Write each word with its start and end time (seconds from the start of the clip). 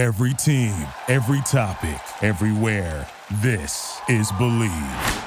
Every 0.00 0.32
team, 0.32 0.74
every 1.08 1.42
topic, 1.42 2.00
everywhere. 2.22 3.06
This 3.42 4.00
is 4.08 4.32
Bleav. 4.32 5.26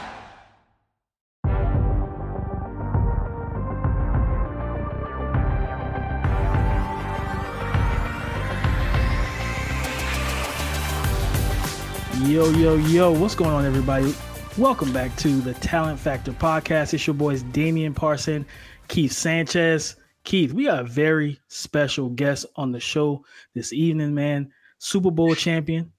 Yo, 12.27 12.49
yo, 12.49 12.77
yo, 12.77 13.11
what's 13.11 13.35
going 13.35 13.51
on, 13.51 13.65
everybody? 13.65 14.15
Welcome 14.57 14.91
back 14.91 15.15
to 15.17 15.39
the 15.41 15.53
Talent 15.53 15.99
Factor 15.99 16.31
podcast. 16.31 16.95
It's 16.95 17.05
your 17.05 17.13
boys 17.13 17.43
Damian 17.43 17.93
Parson, 17.93 18.43
Keith 18.87 19.11
Sanchez. 19.11 19.97
Keith, 20.23 20.51
we 20.51 20.63
got 20.63 20.79
a 20.79 20.83
very 20.83 21.39
special 21.47 22.09
guest 22.09 22.47
on 22.55 22.71
the 22.71 22.79
show 22.79 23.23
this 23.53 23.71
evening, 23.71 24.15
man. 24.15 24.51
Super 24.84 25.11
Bowl 25.11 25.34
champion, 25.34 25.89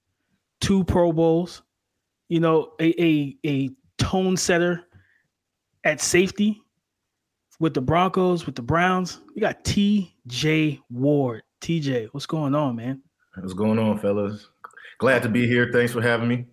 two 0.61 0.83
Pro 0.83 1.11
Bowls, 1.11 1.63
you 2.29 2.39
know, 2.39 2.73
a, 2.79 3.03
a, 3.03 3.35
a 3.43 3.69
tone 3.97 4.37
setter 4.37 4.83
at 5.83 5.99
safety 5.99 6.61
with 7.59 7.73
the 7.73 7.81
Broncos, 7.81 8.45
with 8.45 8.53
the 8.53 8.61
Browns. 8.61 9.21
We 9.33 9.41
got 9.41 9.63
TJ 9.63 10.81
Ward. 10.91 11.41
TJ, 11.61 12.09
what's 12.11 12.27
going 12.27 12.53
on, 12.53 12.75
man? 12.75 13.01
What's 13.39 13.53
going 13.53 13.79
on, 13.79 13.97
fellas? 13.97 14.49
Glad 14.99 15.23
to 15.23 15.29
be 15.29 15.47
here. 15.47 15.71
Thanks 15.73 15.91
for 15.91 16.01
having 16.01 16.27
me. 16.27 16.45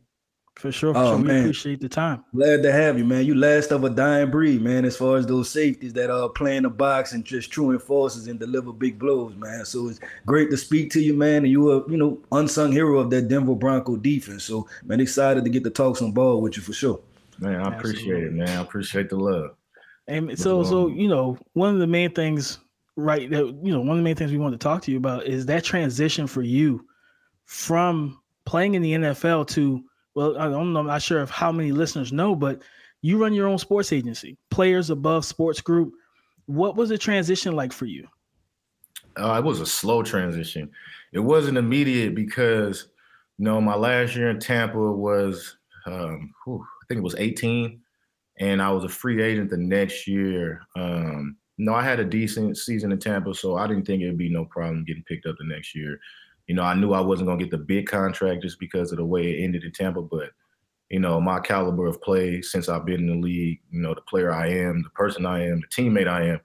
For 0.56 0.70
sure, 0.70 0.92
for 0.92 1.00
Oh, 1.00 1.06
sure. 1.12 1.16
We 1.18 1.24
man. 1.24 1.40
appreciate 1.40 1.80
the 1.80 1.88
time. 1.88 2.24
Glad 2.34 2.62
to 2.62 2.70
have 2.70 2.98
you, 2.98 3.04
man. 3.04 3.24
You 3.24 3.34
last 3.34 3.72
of 3.72 3.84
a 3.84 3.90
dying 3.90 4.30
breed, 4.30 4.60
man. 4.60 4.84
As 4.84 4.96
far 4.96 5.16
as 5.16 5.26
those 5.26 5.50
safeties 5.50 5.92
that 5.94 6.10
are 6.10 6.28
playing 6.28 6.62
the 6.62 6.70
box 6.70 7.14
and 7.14 7.24
just 7.24 7.50
true 7.50 7.72
enforcers 7.72 8.26
and 8.28 8.38
deliver 8.38 8.72
big 8.72 8.98
blows, 8.98 9.34
man. 9.34 9.64
So 9.64 9.88
it's 9.88 9.98
great 10.26 10.50
to 10.50 10.56
speak 10.56 10.90
to 10.92 11.00
you, 11.00 11.14
man. 11.14 11.38
And 11.44 11.48
you 11.50 11.70
are, 11.70 11.90
you 11.90 11.96
know, 11.96 12.20
unsung 12.32 12.70
hero 12.70 12.98
of 12.98 13.10
that 13.10 13.28
Denver 13.28 13.54
Bronco 13.54 13.96
defense. 13.96 14.44
So 14.44 14.68
man, 14.84 15.00
excited 15.00 15.42
to 15.44 15.50
get 15.50 15.64
to 15.64 15.70
talk 15.70 15.96
some 15.96 16.12
ball 16.12 16.40
with 16.42 16.56
you 16.56 16.62
for 16.62 16.74
sure. 16.74 17.00
Man, 17.38 17.56
I 17.60 17.74
appreciate 17.76 18.22
it, 18.22 18.32
man. 18.32 18.48
I 18.48 18.60
appreciate 18.60 19.08
the 19.08 19.16
love. 19.16 19.56
And 20.06 20.38
so, 20.38 20.60
um, 20.60 20.64
so 20.66 20.88
you 20.88 21.08
know, 21.08 21.38
one 21.54 21.72
of 21.72 21.80
the 21.80 21.86
main 21.86 22.12
things, 22.12 22.58
right? 22.96 23.28
That 23.30 23.46
you 23.62 23.72
know, 23.72 23.80
one 23.80 23.92
of 23.92 23.96
the 23.96 24.02
main 24.02 24.16
things 24.16 24.30
we 24.30 24.38
want 24.38 24.52
to 24.52 24.58
talk 24.58 24.82
to 24.82 24.92
you 24.92 24.98
about 24.98 25.24
is 25.26 25.46
that 25.46 25.64
transition 25.64 26.26
for 26.26 26.42
you 26.42 26.86
from 27.46 28.20
playing 28.44 28.74
in 28.74 28.82
the 28.82 28.92
NFL 28.92 29.46
to, 29.48 29.82
well, 30.14 30.36
I 30.38 30.48
don't 30.48 30.72
know, 30.72 30.80
I'm 30.80 30.86
not 30.86 31.02
sure 31.02 31.20
of 31.20 31.30
how 31.30 31.52
many 31.52 31.72
listeners 31.72 32.12
know, 32.12 32.34
but 32.34 32.62
you 33.00 33.18
run 33.18 33.34
your 33.34 33.48
own 33.48 33.58
sports 33.58 33.92
agency, 33.92 34.36
Players 34.50 34.90
Above 34.90 35.24
Sports 35.24 35.60
Group. 35.60 35.94
What 36.46 36.76
was 36.76 36.88
the 36.88 36.98
transition 36.98 37.54
like 37.54 37.72
for 37.72 37.86
you? 37.86 38.06
Uh, 39.16 39.34
it 39.38 39.44
was 39.44 39.60
a 39.60 39.66
slow 39.66 40.02
transition. 40.02 40.70
It 41.12 41.18
wasn't 41.18 41.58
immediate 41.58 42.14
because, 42.14 42.88
you 43.38 43.44
know, 43.44 43.60
my 43.60 43.74
last 43.74 44.16
year 44.16 44.30
in 44.30 44.38
Tampa 44.38 44.78
was, 44.78 45.56
um, 45.86 46.32
whew, 46.44 46.64
I 46.82 46.84
think 46.86 46.98
it 46.98 47.04
was 47.04 47.16
18, 47.16 47.80
and 48.38 48.62
I 48.62 48.70
was 48.70 48.84
a 48.84 48.88
free 48.88 49.22
agent 49.22 49.50
the 49.50 49.56
next 49.56 50.06
year. 50.06 50.62
Um, 50.76 51.36
no, 51.58 51.74
I 51.74 51.82
had 51.82 52.00
a 52.00 52.04
decent 52.04 52.56
season 52.56 52.92
in 52.92 52.98
Tampa, 52.98 53.34
so 53.34 53.56
I 53.56 53.66
didn't 53.66 53.86
think 53.86 54.02
it'd 54.02 54.16
be 54.16 54.30
no 54.32 54.44
problem 54.46 54.84
getting 54.84 55.04
picked 55.04 55.26
up 55.26 55.36
the 55.38 55.44
next 55.46 55.74
year. 55.74 55.98
You 56.46 56.54
know, 56.54 56.62
I 56.62 56.74
knew 56.74 56.92
I 56.92 57.00
wasn't 57.00 57.28
gonna 57.28 57.38
get 57.38 57.50
the 57.50 57.58
big 57.58 57.86
contract 57.86 58.42
just 58.42 58.58
because 58.58 58.92
of 58.92 58.98
the 58.98 59.04
way 59.04 59.32
it 59.38 59.44
ended 59.44 59.64
in 59.64 59.72
Tampa, 59.72 60.02
but 60.02 60.30
you 60.90 61.00
know, 61.00 61.20
my 61.20 61.40
caliber 61.40 61.86
of 61.86 62.02
play 62.02 62.42
since 62.42 62.68
I've 62.68 62.84
been 62.84 63.00
in 63.00 63.06
the 63.06 63.26
league, 63.26 63.60
you 63.70 63.80
know, 63.80 63.94
the 63.94 64.02
player 64.02 64.30
I 64.32 64.48
am, 64.48 64.82
the 64.82 64.90
person 64.90 65.24
I 65.24 65.46
am, 65.46 65.60
the 65.62 65.66
teammate 65.82 66.06
I 66.08 66.38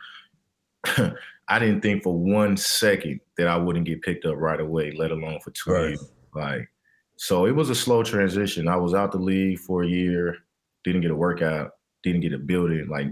am, 0.94 1.14
I 1.50 1.60
didn't 1.60 1.82
think 1.82 2.04
for 2.04 2.18
one 2.18 2.56
second 2.56 3.20
that 3.38 3.48
I 3.48 3.58
wouldn't 3.58 3.86
get 3.86 4.02
picked 4.02 4.26
up 4.26 4.36
right 4.38 4.60
away, 4.60 4.92
let 4.92 5.12
alone 5.12 5.40
for 5.44 5.52
two 5.52 5.72
Right. 5.72 5.88
years. 5.90 6.12
Like, 6.34 6.70
so 7.18 7.46
it 7.46 7.52
was 7.56 7.70
a 7.70 7.76
slow 7.76 8.04
transition. 8.04 8.68
I 8.68 8.78
was 8.78 8.94
out 8.94 9.12
the 9.12 9.18
league 9.18 9.60
for 9.60 9.84
a 9.84 9.88
year, 9.88 10.38
didn't 10.84 11.02
get 11.02 11.12
a 11.12 11.16
workout, 11.16 11.72
didn't 12.04 12.22
get 12.22 12.34
a 12.34 12.38
building. 12.38 12.88
Like, 12.88 13.08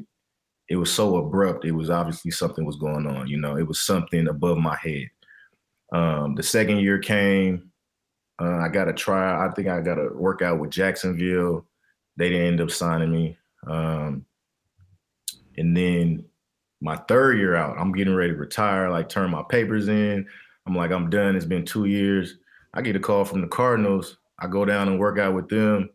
it 0.69 0.75
was 0.77 0.91
so 0.91 1.17
abrupt. 1.17 1.65
It 1.65 1.71
was 1.71 1.89
obviously 1.89 2.31
something 2.31 2.65
was 2.65 2.77
going 2.77 3.07
on. 3.07 3.27
You 3.27 3.37
know, 3.37 3.57
it 3.57 3.67
was 3.67 3.81
something 3.81 4.27
above 4.27 4.57
my 4.57 4.75
head. 4.77 5.09
Um, 5.95 6.35
the 6.35 6.43
second 6.43 6.79
year 6.79 6.99
came. 6.99 7.71
Uh, 8.37 8.57
I 8.57 8.67
got 8.67 8.89
a 8.89 8.93
try. 8.93 9.45
I 9.45 9.49
think 9.51 9.69
I 9.69 9.79
got 9.79 9.97
a 9.97 10.09
workout 10.13 10.59
with 10.59 10.71
Jacksonville. 10.71 11.65
They 12.17 12.29
didn't 12.29 12.47
end 12.47 12.61
up 12.61 12.69
signing 12.69 13.11
me. 13.11 13.37
Um, 13.65 14.25
and 15.55 15.75
then 15.75 16.25
my 16.81 16.97
third 17.07 17.37
year 17.37 17.55
out, 17.55 17.77
I'm 17.77 17.93
getting 17.93 18.13
ready 18.13 18.33
to 18.33 18.37
retire, 18.37 18.89
like 18.89 19.07
turn 19.07 19.31
my 19.31 19.43
papers 19.47 19.87
in. 19.87 20.27
I'm 20.67 20.75
like, 20.75 20.91
I'm 20.91 21.09
done. 21.09 21.37
It's 21.37 21.45
been 21.45 21.63
two 21.63 21.85
years. 21.85 22.39
I 22.73 22.81
get 22.81 22.97
a 22.97 22.99
call 22.99 23.23
from 23.23 23.39
the 23.39 23.47
Cardinals. 23.47 24.17
I 24.39 24.47
go 24.47 24.65
down 24.65 24.89
and 24.89 24.99
work 24.99 25.17
out 25.17 25.33
with 25.33 25.47
them. 25.47 25.89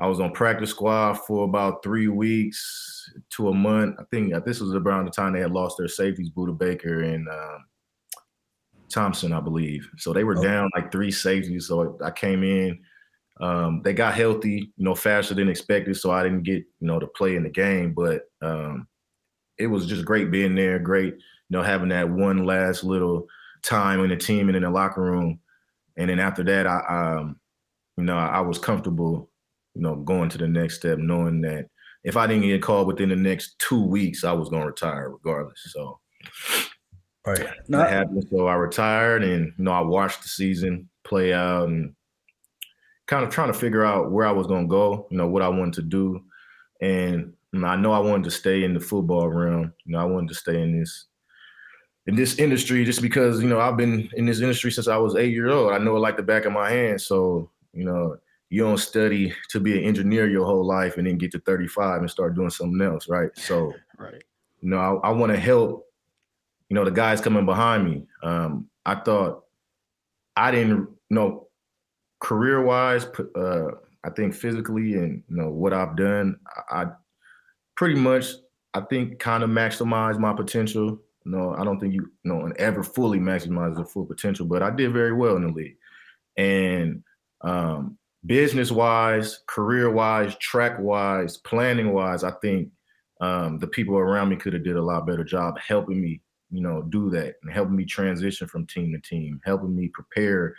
I 0.00 0.08
was 0.08 0.18
on 0.18 0.32
practice 0.32 0.70
squad 0.70 1.14
for 1.14 1.44
about 1.44 1.84
three 1.84 2.08
weeks 2.08 3.08
to 3.36 3.50
a 3.50 3.54
month. 3.54 3.94
I 4.00 4.02
think 4.10 4.32
this 4.44 4.58
was 4.58 4.74
around 4.74 5.04
the 5.04 5.12
time 5.12 5.34
they 5.34 5.40
had 5.40 5.52
lost 5.52 5.76
their 5.78 5.86
safeties, 5.86 6.30
Budda 6.30 6.58
Baker 6.58 7.02
and 7.02 7.28
um, 7.28 7.64
Thompson, 8.90 9.32
I 9.32 9.40
believe. 9.40 9.88
So 9.96 10.12
they 10.12 10.24
were 10.24 10.38
Oh. 10.38 10.42
down 10.42 10.70
like 10.74 10.92
three 10.92 11.10
safeties. 11.10 11.68
So 11.68 11.98
I 12.02 12.10
came 12.10 12.42
in. 12.42 12.78
Um, 13.40 13.80
they 13.82 13.94
got 13.94 14.14
healthy, 14.14 14.72
you 14.76 14.84
know, 14.84 14.94
faster 14.94 15.34
than 15.34 15.48
expected. 15.48 15.96
So 15.96 16.10
I 16.10 16.22
didn't 16.22 16.42
get, 16.42 16.58
you 16.58 16.86
know, 16.86 16.98
to 16.98 17.06
play 17.06 17.36
in 17.36 17.42
the 17.42 17.48
game. 17.50 17.94
But 17.94 18.22
um, 18.42 18.86
it 19.56 19.66
was 19.66 19.86
just 19.86 20.04
great 20.04 20.30
being 20.30 20.54
there. 20.54 20.78
Great, 20.78 21.14
you 21.14 21.20
know, 21.50 21.62
having 21.62 21.88
that 21.88 22.08
one 22.10 22.44
last 22.44 22.84
little 22.84 23.26
time 23.62 24.00
in 24.00 24.10
the 24.10 24.16
team 24.16 24.48
and 24.48 24.56
in 24.56 24.62
the 24.62 24.70
locker 24.70 25.02
room. 25.02 25.40
And 25.96 26.10
then 26.10 26.20
after 26.20 26.42
that, 26.44 26.66
I, 26.66 27.16
um, 27.18 27.40
you 27.96 28.04
know, 28.04 28.16
I 28.16 28.40
was 28.40 28.58
comfortable, 28.58 29.30
you 29.74 29.82
know, 29.82 29.96
going 29.96 30.28
to 30.30 30.38
the 30.38 30.48
next 30.48 30.76
step, 30.76 30.98
knowing 30.98 31.40
that 31.42 31.66
if 32.04 32.16
I 32.16 32.26
didn't 32.26 32.42
get 32.44 32.62
called 32.62 32.86
within 32.86 33.10
the 33.10 33.16
next 33.16 33.58
two 33.58 33.84
weeks, 33.84 34.24
I 34.24 34.32
was 34.32 34.48
going 34.48 34.62
to 34.62 34.68
retire 34.68 35.10
regardless. 35.10 35.60
So 35.72 35.98
Right. 37.38 37.48
that 37.68 37.90
happened. 37.90 38.26
So 38.30 38.46
I 38.46 38.54
retired, 38.54 39.22
and 39.22 39.52
you 39.56 39.64
know, 39.64 39.72
I 39.72 39.80
watched 39.80 40.22
the 40.22 40.28
season 40.28 40.88
play 41.04 41.32
out, 41.32 41.68
and 41.68 41.94
kind 43.06 43.24
of 43.24 43.30
trying 43.30 43.52
to 43.52 43.58
figure 43.58 43.84
out 43.84 44.10
where 44.12 44.26
I 44.26 44.32
was 44.32 44.46
going 44.46 44.64
to 44.64 44.70
go. 44.70 45.06
You 45.10 45.18
know, 45.18 45.28
what 45.28 45.42
I 45.42 45.48
wanted 45.48 45.74
to 45.74 45.82
do, 45.82 46.24
and 46.80 47.32
you 47.52 47.60
know, 47.60 47.66
I 47.66 47.76
know 47.76 47.92
I 47.92 47.98
wanted 47.98 48.24
to 48.24 48.30
stay 48.30 48.64
in 48.64 48.74
the 48.74 48.80
football 48.80 49.28
realm. 49.28 49.72
You 49.84 49.92
know, 49.92 49.98
I 49.98 50.04
wanted 50.04 50.28
to 50.28 50.34
stay 50.34 50.60
in 50.62 50.78
this 50.78 51.06
in 52.06 52.16
this 52.16 52.38
industry 52.38 52.84
just 52.84 53.02
because 53.02 53.42
you 53.42 53.48
know 53.48 53.60
I've 53.60 53.76
been 53.76 54.08
in 54.14 54.26
this 54.26 54.40
industry 54.40 54.72
since 54.72 54.88
I 54.88 54.96
was 54.96 55.16
eight 55.16 55.32
years 55.32 55.52
old. 55.52 55.72
I 55.72 55.78
know 55.78 55.96
it 55.96 56.00
like 56.00 56.16
the 56.16 56.22
back 56.22 56.44
of 56.44 56.52
my 56.52 56.70
hand. 56.70 57.00
So 57.00 57.50
you 57.72 57.84
know, 57.84 58.16
you 58.48 58.62
don't 58.62 58.78
study 58.78 59.32
to 59.50 59.60
be 59.60 59.78
an 59.78 59.84
engineer 59.84 60.28
your 60.28 60.44
whole 60.44 60.66
life 60.66 60.96
and 60.96 61.06
then 61.06 61.18
get 61.18 61.30
to 61.32 61.40
35 61.40 62.00
and 62.00 62.10
start 62.10 62.34
doing 62.34 62.50
something 62.50 62.80
else, 62.80 63.08
right? 63.08 63.30
So 63.36 63.72
Right. 63.96 64.22
you 64.60 64.70
know, 64.70 64.78
I, 64.78 65.08
I 65.08 65.10
want 65.12 65.30
to 65.32 65.38
help, 65.38 65.86
you 66.70 66.74
know, 66.74 66.84
the 66.84 66.90
guys 66.90 67.20
coming 67.20 67.44
behind 67.44 67.84
me. 67.84 68.04
Um, 68.22 68.68
I 68.86 68.94
thought 68.94 69.44
I 70.36 70.50
didn't 70.50 70.78
you 70.78 70.88
know 71.10 71.48
career 72.20 72.62
wise, 72.62 73.06
uh, 73.36 73.72
I 74.04 74.10
think 74.10 74.34
physically 74.34 74.94
and 74.94 75.22
you 75.28 75.36
know 75.36 75.50
what 75.50 75.74
I've 75.74 75.96
done, 75.96 76.38
I, 76.70 76.82
I 76.82 76.86
pretty 77.76 77.96
much 77.96 78.26
I 78.72 78.80
think 78.82 79.18
kind 79.18 79.42
of 79.42 79.50
maximized 79.50 80.18
my 80.18 80.32
potential. 80.32 80.98
Know, 81.26 81.54
I 81.54 81.64
don't 81.64 81.78
think 81.78 81.92
you, 81.92 82.10
you 82.24 82.32
know 82.32 82.46
and 82.46 82.56
ever 82.56 82.82
fully 82.82 83.18
maximize 83.18 83.76
the 83.76 83.84
full 83.84 84.06
potential, 84.06 84.46
but 84.46 84.62
I 84.62 84.70
did 84.70 84.92
very 84.92 85.12
well 85.12 85.36
in 85.36 85.42
the 85.42 85.52
league. 85.52 85.76
And 86.36 87.02
um, 87.42 87.98
business 88.24 88.70
wise, 88.70 89.40
career 89.46 89.90
wise, 89.90 90.36
track 90.36 90.78
wise, 90.78 91.36
planning 91.36 91.92
wise, 91.92 92.24
I 92.24 92.30
think 92.42 92.70
um, 93.20 93.58
the 93.58 93.66
people 93.66 93.96
around 93.96 94.30
me 94.30 94.36
could 94.36 94.54
have 94.54 94.64
did 94.64 94.76
a 94.76 94.82
lot 94.82 95.06
better 95.06 95.24
job 95.24 95.58
helping 95.58 96.00
me, 96.00 96.22
you 96.50 96.60
know, 96.62 96.82
do 96.82 97.10
that 97.10 97.36
and 97.42 97.52
helping 97.52 97.76
me 97.76 97.84
transition 97.84 98.46
from 98.48 98.66
team 98.66 98.92
to 98.92 99.00
team, 99.00 99.40
helping 99.44 99.74
me 99.74 99.88
prepare 99.88 100.54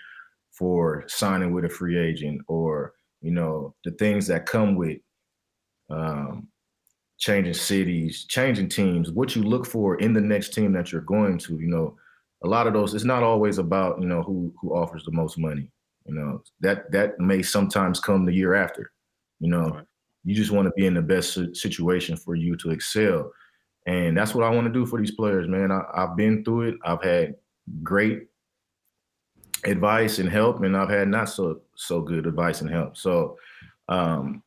for 0.52 1.04
signing 1.08 1.54
with 1.54 1.66
a 1.66 1.70
free 1.70 1.98
agent 1.98 2.42
or 2.48 2.94
you 3.22 3.32
know 3.32 3.76
the 3.86 3.92
things 3.92 4.28
that 4.28 4.46
come 4.46 4.76
with 4.76 5.00
um, 5.90 6.48
changing 7.18 7.54
cities, 7.54 8.26
changing 8.26 8.70
teams, 8.70 9.12
what 9.12 9.36
you 9.36 9.44
look 9.44 9.66
for 9.66 9.98
in 10.00 10.14
the 10.14 10.22
next 10.22 10.54
team 10.54 10.74
that 10.74 10.92
you're 10.92 11.02
going 11.02 11.38
to. 11.40 11.56
You 11.60 11.68
know, 11.68 11.98
a 12.44 12.48
lot 12.48 12.68
of 12.68 12.74
those. 12.74 12.94
It's 12.94 13.04
not 13.06 13.24
always 13.24 13.58
about 13.58 14.02
you 14.02 14.08
know 14.08 14.24
who 14.24 14.54
who 14.62 14.76
offers 14.76 15.04
the 15.06 15.12
most 15.12 15.38
money. 15.38 15.70
You 16.06 16.16
know 16.16 16.44
that 16.62 16.92
that 16.92 17.20
may 17.20 17.42
sometimes 17.44 18.00
come 18.00 18.26
the 18.26 18.34
year 18.34 18.56
after. 18.56 18.92
You 19.40 19.50
know, 19.50 19.70
Right. 19.70 19.86
you 20.24 20.36
just 20.36 20.52
want 20.52 20.68
to 20.68 20.74
be 20.76 20.86
in 20.86 20.94
the 20.94 21.02
best 21.02 21.38
situation 21.56 22.16
for 22.18 22.36
you 22.36 22.56
to 22.58 22.72
excel, 22.72 23.32
and 23.86 24.18
that's 24.18 24.36
what 24.36 24.46
I 24.46 24.50
want 24.50 24.68
to 24.68 24.74
do 24.74 24.86
for 24.86 25.00
these 25.00 25.12
players, 25.12 25.48
man. 25.48 25.72
I, 25.72 25.82
I've 25.94 26.16
been 26.16 26.44
through 26.44 26.70
it. 26.70 26.76
I've 26.86 27.04
had 27.04 27.36
great 27.82 28.28
advice 29.66 30.20
and 30.20 30.30
help, 30.30 30.62
and 30.64 30.76
I've 30.78 30.90
had 30.90 31.08
not 31.08 31.30
so 31.30 31.62
so 31.76 32.02
good 32.02 32.28
advice 32.28 32.62
and 32.62 32.70
help. 32.70 32.98
So 32.98 33.38
um, 33.90 34.44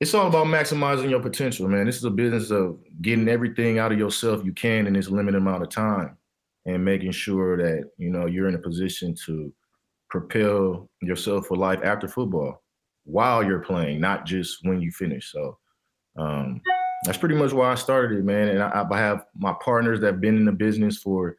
it's 0.00 0.14
all 0.14 0.26
about 0.26 0.46
maximizing 0.46 1.10
your 1.10 1.20
potential, 1.20 1.68
man. 1.68 1.86
This 1.86 1.96
is 1.96 2.04
a 2.04 2.10
business 2.10 2.50
of 2.50 2.78
getting 3.02 3.28
everything 3.28 3.78
out 3.78 3.92
of 3.92 3.98
yourself 3.98 4.44
you 4.44 4.52
can 4.52 4.86
in 4.86 4.94
this 4.94 5.08
limited 5.08 5.38
amount 5.38 5.62
of 5.62 5.68
time, 5.68 6.16
and 6.64 6.84
making 6.84 7.12
sure 7.12 7.56
that 7.56 7.90
you 7.98 8.10
know 8.10 8.26
you're 8.26 8.48
in 8.48 8.54
a 8.54 8.58
position 8.58 9.14
to 9.26 9.52
propel 10.08 10.88
yourself 11.02 11.46
for 11.46 11.56
life 11.56 11.80
after 11.82 12.08
football 12.08 12.62
while 13.04 13.42
you're 13.42 13.60
playing, 13.60 14.00
not 14.00 14.26
just 14.26 14.58
when 14.62 14.80
you 14.80 14.90
finish. 14.90 15.30
So 15.32 15.58
um, 16.16 16.60
that's 17.04 17.18
pretty 17.18 17.34
much 17.34 17.52
why 17.52 17.72
I 17.72 17.74
started 17.74 18.18
it, 18.18 18.24
man. 18.24 18.48
And 18.48 18.62
I, 18.62 18.84
I 18.90 18.98
have 18.98 19.26
my 19.36 19.54
partners 19.62 20.00
that 20.00 20.06
have 20.06 20.20
been 20.20 20.36
in 20.36 20.44
the 20.44 20.52
business 20.52 20.98
for 20.98 21.36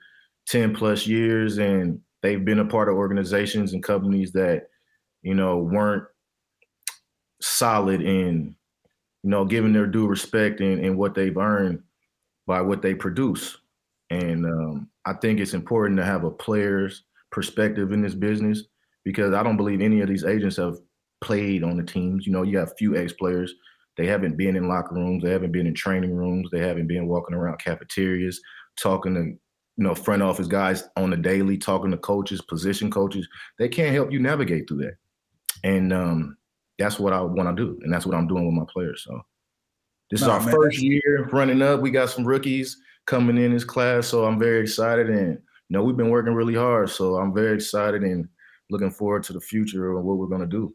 10 0.48 0.76
plus 0.76 1.08
years 1.08 1.58
and 1.58 2.00
they've 2.22 2.44
been 2.44 2.60
a 2.60 2.66
part 2.66 2.90
of 2.90 2.96
organizations 2.96 3.74
and 3.74 3.84
companies 3.84 4.32
that, 4.34 4.68
you 5.22 5.34
know, 5.34 5.58
weren't 5.58 6.06
solid 7.42 8.02
in, 8.02 8.56
you 9.24 9.30
know, 9.30 9.46
giving 9.46 9.74
their 9.74 9.88
due 9.88 10.08
respect 10.08 10.62
and, 10.62 10.84
in 10.84 10.98
what 10.98 11.16
they've 11.16 11.38
earned 11.38 11.82
by 12.46 12.62
what 12.62 12.82
they 12.82 12.96
produce. 12.96 13.58
And 14.10 14.46
um, 14.46 14.90
I 15.06 15.14
think 15.14 15.40
it's 15.40 15.54
important 15.54 15.98
to 15.98 16.06
have 16.06 16.24
a 16.24 16.32
player's 16.32 17.04
perspective 17.32 17.92
in 17.92 18.02
this 18.02 18.16
business 18.16 18.64
because 19.04 19.34
I 19.34 19.44
don't 19.44 19.58
believe 19.58 19.82
any 19.82 20.02
of 20.02 20.08
these 20.08 20.24
agents 20.24 20.58
have 20.58 20.78
played 21.22 21.64
on 21.64 21.78
the 21.78 21.84
teams. 21.84 22.26
You 22.26 22.32
know, 22.32 22.44
you 22.44 22.58
have 22.58 22.72
a 22.72 22.76
few 22.76 22.96
ex 22.96 23.14
players. 23.14 23.54
They 23.98 24.06
haven't 24.06 24.38
been 24.38 24.56
in 24.56 24.68
locker 24.68 24.96
rooms. 24.96 25.24
They 25.24 25.32
haven't 25.32 25.52
been 25.52 25.68
in 25.68 25.74
training 25.74 26.14
rooms. 26.14 26.50
They 26.52 26.60
haven't 26.60 26.88
been 26.88 27.08
walking 27.08 27.36
around 27.36 27.58
cafeterias, 27.60 28.40
talking 28.80 29.16
to, 29.16 29.22
you 29.22 29.40
know, 29.84 29.96
front 29.96 30.22
office 30.22 30.48
guys 30.48 30.84
on 30.96 31.10
the 31.10 31.18
daily, 31.18 31.58
talking 31.58 31.92
to 31.92 31.98
coaches, 31.98 32.42
position 32.42 32.92
coaches. 32.92 33.28
They 33.58 33.68
can't 33.68 33.94
help 33.94 34.12
you 34.12 34.20
navigate 34.20 34.68
through 34.68 34.84
that. 34.86 34.98
And 35.64 35.92
um, 35.92 36.38
that's 36.78 37.00
what 37.00 37.14
I 37.14 37.22
want 37.22 37.56
to 37.56 37.64
do. 37.64 37.80
And 37.84 37.92
that's 37.92 38.06
what 38.06 38.16
I'm 38.16 38.28
doing 38.28 38.46
with 38.46 38.56
my 38.56 38.66
players. 38.72 39.04
So 39.04 39.20
this 40.12 40.22
no, 40.22 40.28
is 40.28 40.32
our 40.34 40.40
man. 40.42 40.52
first 40.52 40.80
year 40.80 41.28
running 41.32 41.62
up. 41.62 41.82
We 41.82 41.92
got 41.92 42.10
some 42.10 42.26
rookies 42.26 42.78
coming 43.08 43.38
in 43.38 43.54
this 43.54 43.64
class. 43.64 44.08
So 44.08 44.26
I'm 44.26 44.38
very 44.38 44.62
excited. 44.62 45.10
And, 45.10 45.34
you 45.34 45.40
know, 45.70 45.84
we've 45.84 45.98
been 45.98 46.12
working 46.12 46.34
really 46.34 46.56
hard. 46.56 46.90
So 46.92 47.16
I'm 47.16 47.34
very 47.34 47.56
excited 47.56 48.04
and 48.04 48.28
looking 48.70 48.92
forward 48.92 49.24
to 49.24 49.34
the 49.34 49.42
future 49.42 49.92
of 49.92 50.04
what 50.04 50.18
we're 50.18 50.28
going 50.28 50.42
to 50.42 50.48
do. 50.48 50.72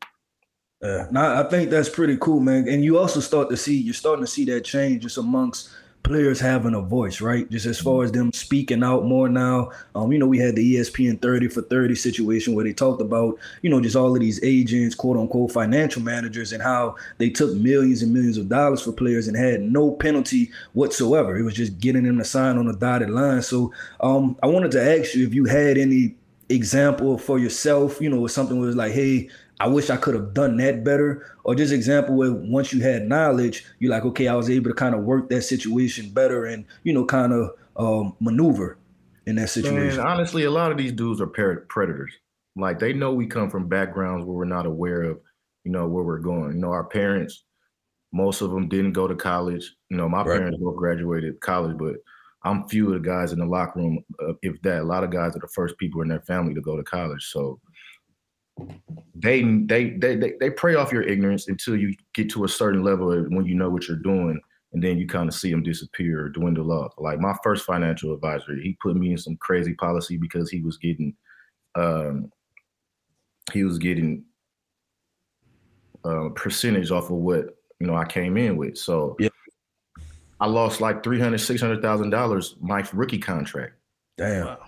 Yeah, 0.82 1.06
now 1.11 1.40
I 1.40 1.49
think 1.49 1.70
that's 1.70 1.88
pretty 1.88 2.17
cool, 2.17 2.40
man. 2.40 2.69
And 2.69 2.82
you 2.82 2.99
also 2.99 3.20
start 3.20 3.49
to 3.50 3.56
see 3.56 3.76
you're 3.76 3.94
starting 3.94 4.25
to 4.25 4.31
see 4.31 4.44
that 4.46 4.64
change 4.64 5.02
just 5.02 5.17
amongst 5.17 5.70
players 6.02 6.40
having 6.40 6.75
a 6.75 6.81
voice, 6.81 7.20
right? 7.20 7.49
Just 7.50 7.67
as 7.67 7.81
far 7.81 8.02
as 8.02 8.11
them 8.11 8.32
speaking 8.32 8.82
out 8.82 9.05
more 9.05 9.29
now. 9.29 9.70
Um, 9.94 10.12
you 10.12 10.19
know, 10.19 10.26
we 10.26 10.38
had 10.38 10.56
the 10.56 10.76
ESPN 10.76 11.23
30 11.23 11.49
for 11.49 11.62
30 11.62 11.94
situation 11.94 12.55
where 12.55 12.64
they 12.64 12.73
talked 12.73 13.00
about, 13.00 13.38
you 13.62 13.70
know, 13.70 13.81
just 13.81 13.96
all 13.96 14.12
of 14.12 14.20
these 14.20 14.43
agents, 14.43 14.94
quote 14.94 15.17
unquote, 15.17 15.52
financial 15.52 16.02
managers, 16.02 16.52
and 16.52 16.62
how 16.62 16.96
they 17.19 17.31
took 17.31 17.55
millions 17.55 18.02
and 18.02 18.12
millions 18.12 18.37
of 18.37 18.49
dollars 18.49 18.82
for 18.82 18.93
players 18.93 19.28
and 19.28 19.37
had 19.37 19.62
no 19.62 19.93
penalty 19.93 20.50
whatsoever. 20.73 21.37
It 21.37 21.43
was 21.43 21.55
just 21.55 21.78
getting 21.78 22.02
them 22.02 22.19
to 22.19 22.25
sign 22.25 22.58
on 22.58 22.69
a 22.69 22.73
dotted 22.73 23.11
line. 23.11 23.43
So 23.43 23.73
um, 24.00 24.37
I 24.43 24.46
wanted 24.46 24.73
to 24.73 24.99
ask 24.99 25.14
you 25.14 25.26
if 25.26 25.35
you 25.35 25.44
had 25.44 25.78
any 25.78 26.17
example 26.54 27.19
for 27.19 27.38
yourself, 27.38 28.00
you 28.00 28.08
know, 28.08 28.26
something 28.26 28.60
was 28.60 28.76
like, 28.76 28.93
hey, 28.93 29.28
I 29.60 29.69
wish 29.69 29.90
I 29.90 29.96
could 29.96 30.14
have 30.14 30.34
done 30.34 30.56
that 30.58 30.84
better. 30.84 31.37
Or 31.44 31.54
just 31.54 31.72
example 31.72 32.16
where 32.16 32.32
once 32.32 32.72
you 32.72 32.81
had 32.81 33.08
knowledge, 33.08 33.64
you're 33.78 33.90
like, 33.90 34.04
okay, 34.04 34.28
I 34.28 34.34
was 34.34 34.50
able 34.50 34.70
to 34.70 34.75
kind 34.75 34.94
of 34.94 35.02
work 35.02 35.28
that 35.31 35.43
situation 35.43 36.10
better 36.10 36.46
and, 36.46 36.64
you 36.84 36.93
know, 36.93 37.04
kind 37.04 37.32
of 37.32 37.50
um, 37.76 38.16
maneuver 38.20 38.78
in 39.26 39.37
that 39.37 39.49
situation. 39.49 40.00
Honestly, 40.00 40.44
a 40.44 40.50
lot 40.50 40.72
of 40.72 40.78
these 40.78 40.93
dudes 40.93 41.20
are 41.20 41.26
predators. 41.26 42.12
Like 42.56 42.78
they 42.78 42.93
know 42.93 43.14
we 43.14 43.26
come 43.26 43.50
from 43.50 43.69
backgrounds 43.69 44.26
where 44.26 44.37
we're 44.37 44.44
not 44.44 44.66
aware 44.66 45.02
of, 45.02 45.20
you 45.64 45.70
know, 45.70 45.87
where 45.87 46.04
we're 46.04 46.19
going. 46.19 46.54
You 46.54 46.60
know, 46.60 46.70
our 46.70 46.84
parents, 46.84 47.44
most 48.12 48.43
of 48.43 48.50
them 48.50 48.69
didn't 48.69 48.93
go 48.93 49.08
to 49.08 49.14
college. 49.14 49.75
You 49.88 49.96
know, 49.96 50.08
my 50.08 50.19
right. 50.19 50.38
parents 50.38 50.58
both 50.60 50.76
graduated 50.76 51.40
college, 51.40 51.78
but 51.78 51.94
I'm 52.44 52.69
few 52.69 52.93
of 52.93 52.94
the 52.94 53.09
guys 53.09 53.33
in 53.33 53.39
the 53.39 53.47
locker 53.47 53.81
room, 53.81 54.05
uh, 54.21 54.33
if 54.43 54.61
that. 54.62 54.83
A 54.83 54.85
lot 54.85 55.05
of 55.05 55.11
guys 55.11 55.37
are 55.37 55.41
the 55.41 55.49
first 55.55 55.79
people 55.79 56.03
in 56.03 56.09
their 56.09 56.23
family 56.23 56.55
to 56.55 56.61
go 56.61 56.77
to 56.77 56.83
college. 56.83 57.25
So 57.31 57.61
they, 59.15 59.43
they 59.43 59.91
they 59.91 60.17
they 60.17 60.35
they 60.41 60.50
prey 60.50 60.75
off 60.75 60.93
your 60.93 61.03
ignorance 61.03 61.49
until 61.49 61.77
you 61.77 61.94
get 62.15 62.31
to 62.31 62.44
a 62.44 62.49
certain 62.49 62.83
level 62.83 63.09
when 63.31 63.47
you 63.47 63.55
know 63.55 63.71
what 63.71 63.87
you're 63.87 63.97
doing, 63.97 64.41
and 64.73 64.83
then 64.83 64.99
you 64.99 65.06
kind 65.06 65.29
of 65.29 65.35
see 65.35 65.50
them 65.50 65.62
disappear 65.62 66.25
or 66.25 66.29
dwindle 66.29 66.73
off. 66.73 66.93
Like 66.99 67.21
my 67.21 67.35
first 67.43 67.65
financial 67.65 68.12
advisor, 68.12 68.55
he 68.56 68.77
put 68.83 68.97
me 68.97 69.12
in 69.12 69.19
some 69.19 69.37
crazy 69.37 69.75
policy 69.75 70.17
because 70.17 70.50
he 70.50 70.61
was 70.61 70.77
getting, 70.79 71.15
um, 71.77 72.31
he 73.53 73.65
was 73.65 73.79
getting 73.79 74.25
uh, 76.05 76.31
percentage 76.35 76.91
off 76.91 77.05
of 77.05 77.17
what 77.17 77.47
you 77.81 77.87
know 77.87 77.97
I 77.97 78.05
came 78.05 78.37
in 78.37 78.56
with. 78.56 78.77
So 78.77 79.17
yeah. 79.19 79.29
I 80.43 80.47
lost 80.47 80.81
like 80.81 81.03
three 81.03 81.21
hundred, 81.21 81.39
six 81.39 81.61
hundred 81.61 81.81
thousand 81.81 82.11
dollars 82.11 82.56
my 82.61 82.87
rookie 82.93 83.19
contract. 83.19 83.75
Damn. 84.19 84.47
Wow 84.47 84.59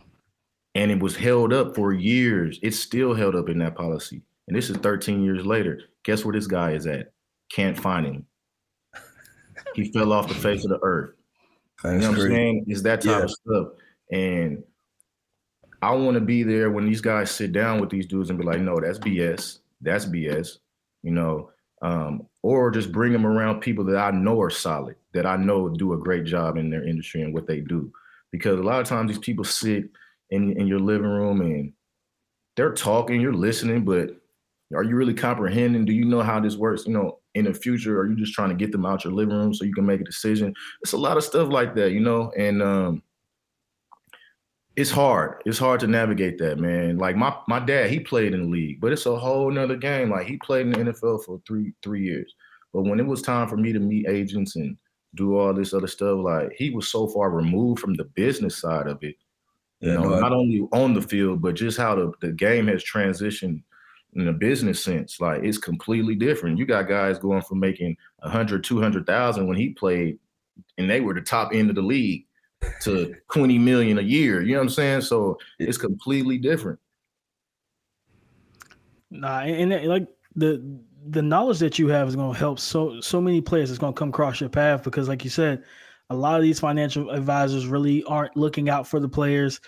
and 0.74 0.90
it 0.90 1.00
was 1.00 1.16
held 1.16 1.52
up 1.52 1.74
for 1.74 1.92
years. 1.92 2.58
It's 2.62 2.78
still 2.78 3.14
held 3.14 3.36
up 3.36 3.48
in 3.48 3.58
that 3.58 3.76
policy. 3.76 4.22
And 4.48 4.56
this 4.56 4.70
is 4.70 4.76
13 4.78 5.22
years 5.22 5.46
later. 5.46 5.80
Guess 6.04 6.24
where 6.24 6.32
this 6.32 6.46
guy 6.46 6.72
is 6.72 6.86
at? 6.86 7.12
Can't 7.50 7.78
find 7.78 8.06
him. 8.06 8.26
he 9.74 9.84
fell 9.92 10.12
off 10.12 10.28
the 10.28 10.34
face 10.34 10.64
of 10.64 10.70
the 10.70 10.80
earth. 10.82 11.14
That's 11.82 11.94
you 11.94 12.00
know 12.00 12.10
what 12.10 12.20
I'm 12.20 12.28
saying? 12.28 12.64
It's 12.66 12.82
that 12.82 13.02
type 13.02 13.18
yeah. 13.18 13.24
of 13.24 13.30
stuff. 13.30 13.68
And 14.10 14.64
I 15.80 15.92
want 15.92 16.14
to 16.14 16.20
be 16.20 16.42
there 16.42 16.70
when 16.70 16.86
these 16.86 17.00
guys 17.00 17.30
sit 17.30 17.52
down 17.52 17.80
with 17.80 17.90
these 17.90 18.06
dudes 18.06 18.30
and 18.30 18.38
be 18.38 18.44
like, 18.44 18.60
no, 18.60 18.80
that's 18.80 18.98
BS. 18.98 19.60
That's 19.80 20.06
BS. 20.06 20.58
You 21.02 21.12
know, 21.12 21.50
um, 21.82 22.26
or 22.42 22.70
just 22.70 22.90
bring 22.90 23.12
them 23.12 23.26
around 23.26 23.60
people 23.60 23.84
that 23.84 23.96
I 23.96 24.10
know 24.10 24.40
are 24.40 24.50
solid, 24.50 24.96
that 25.14 25.26
I 25.26 25.36
know 25.36 25.68
do 25.68 25.94
a 25.94 25.98
great 25.98 26.24
job 26.24 26.56
in 26.56 26.70
their 26.70 26.86
industry 26.86 27.22
and 27.22 27.32
what 27.32 27.46
they 27.46 27.60
do. 27.60 27.90
Because 28.30 28.58
a 28.58 28.62
lot 28.62 28.80
of 28.80 28.88
times 28.88 29.10
these 29.10 29.18
people 29.18 29.44
sit– 29.44 29.84
in, 30.30 30.58
in 30.58 30.66
your 30.66 30.80
living 30.80 31.08
room 31.08 31.40
and 31.40 31.72
they're 32.56 32.72
talking, 32.72 33.20
you're 33.20 33.32
listening, 33.32 33.84
but 33.84 34.10
are 34.74 34.82
you 34.82 34.96
really 34.96 35.14
comprehending? 35.14 35.84
Do 35.84 35.92
you 35.92 36.04
know 36.04 36.22
how 36.22 36.40
this 36.40 36.56
works? 36.56 36.86
You 36.86 36.92
know, 36.92 37.18
in 37.34 37.44
the 37.44 37.54
future, 37.54 37.98
are 38.00 38.08
you 38.08 38.16
just 38.16 38.32
trying 38.32 38.48
to 38.48 38.54
get 38.54 38.72
them 38.72 38.86
out 38.86 39.04
your 39.04 39.12
living 39.12 39.36
room 39.36 39.54
so 39.54 39.64
you 39.64 39.74
can 39.74 39.86
make 39.86 40.00
a 40.00 40.04
decision? 40.04 40.54
It's 40.82 40.92
a 40.92 40.98
lot 40.98 41.16
of 41.16 41.24
stuff 41.24 41.48
like 41.48 41.74
that, 41.76 41.92
you 41.92 42.00
know, 42.00 42.32
and 42.36 42.62
um, 42.62 43.02
it's 44.76 44.90
hard. 44.90 45.42
It's 45.46 45.58
hard 45.58 45.80
to 45.80 45.86
navigate 45.86 46.38
that, 46.38 46.58
man. 46.58 46.98
Like 46.98 47.16
my 47.16 47.36
my 47.46 47.60
dad, 47.60 47.90
he 47.90 48.00
played 48.00 48.34
in 48.34 48.44
the 48.44 48.48
league, 48.48 48.80
but 48.80 48.92
it's 48.92 49.06
a 49.06 49.16
whole 49.16 49.50
nother 49.50 49.76
game. 49.76 50.10
Like 50.10 50.26
he 50.26 50.36
played 50.38 50.66
in 50.66 50.72
the 50.72 50.92
NFL 50.92 51.24
for 51.24 51.40
three 51.46 51.72
three 51.82 52.02
years, 52.02 52.34
but 52.72 52.82
when 52.82 52.98
it 52.98 53.06
was 53.06 53.22
time 53.22 53.48
for 53.48 53.56
me 53.56 53.72
to 53.72 53.78
meet 53.78 54.08
agents 54.08 54.56
and 54.56 54.76
do 55.14 55.38
all 55.38 55.54
this 55.54 55.72
other 55.72 55.86
stuff, 55.86 56.18
like 56.18 56.52
he 56.56 56.70
was 56.70 56.88
so 56.88 57.06
far 57.06 57.30
removed 57.30 57.80
from 57.80 57.94
the 57.94 58.04
business 58.04 58.58
side 58.58 58.86
of 58.86 59.02
it 59.02 59.16
you 59.84 59.92
know, 59.92 60.04
no, 60.04 60.18
not 60.18 60.32
only 60.32 60.66
on 60.72 60.94
the 60.94 61.02
field, 61.02 61.42
but 61.42 61.54
just 61.54 61.76
how 61.76 61.94
the, 61.94 62.10
the 62.22 62.32
game 62.32 62.68
has 62.68 62.82
transitioned 62.82 63.62
in 64.14 64.28
a 64.28 64.32
business 64.32 64.82
sense. 64.82 65.20
Like 65.20 65.42
it's 65.42 65.58
completely 65.58 66.14
different. 66.14 66.58
You 66.58 66.64
got 66.64 66.88
guys 66.88 67.18
going 67.18 67.42
from 67.42 67.60
making 67.60 67.94
a 68.22 68.30
hundred, 68.30 68.64
two 68.64 68.80
hundred 68.80 69.04
thousand 69.04 69.46
when 69.46 69.58
he 69.58 69.70
played, 69.70 70.18
and 70.78 70.88
they 70.88 71.02
were 71.02 71.12
the 71.12 71.20
top 71.20 71.52
end 71.52 71.68
of 71.68 71.76
the 71.76 71.82
league 71.82 72.24
to 72.80 73.14
20 73.32 73.58
million 73.58 73.98
a 73.98 74.02
year. 74.02 74.40
You 74.40 74.52
know 74.52 74.60
what 74.60 74.64
I'm 74.64 74.70
saying? 74.70 75.00
So 75.02 75.36
it's 75.58 75.76
completely 75.76 76.38
different. 76.38 76.78
Nah, 79.10 79.40
and, 79.40 79.70
and 79.70 79.86
like 79.86 80.08
the 80.34 80.80
the 81.08 81.22
knowledge 81.22 81.58
that 81.58 81.78
you 81.78 81.88
have 81.88 82.08
is 82.08 82.16
going 82.16 82.32
to 82.32 82.38
help 82.38 82.58
so 82.58 83.00
so 83.00 83.20
many 83.20 83.40
players. 83.40 83.70
It's 83.70 83.78
going 83.78 83.92
to 83.92 83.98
come 83.98 84.08
across 84.08 84.40
your 84.40 84.48
path 84.48 84.82
because, 84.82 85.08
like 85.08 85.24
you 85.24 85.30
said, 85.30 85.62
a 86.10 86.14
lot 86.14 86.36
of 86.36 86.42
these 86.42 86.60
financial 86.60 87.10
advisors 87.10 87.66
really 87.66 88.02
aren't 88.04 88.36
looking 88.36 88.68
out 88.68 88.86
for 88.86 89.00
the 89.00 89.08
players. 89.08 89.60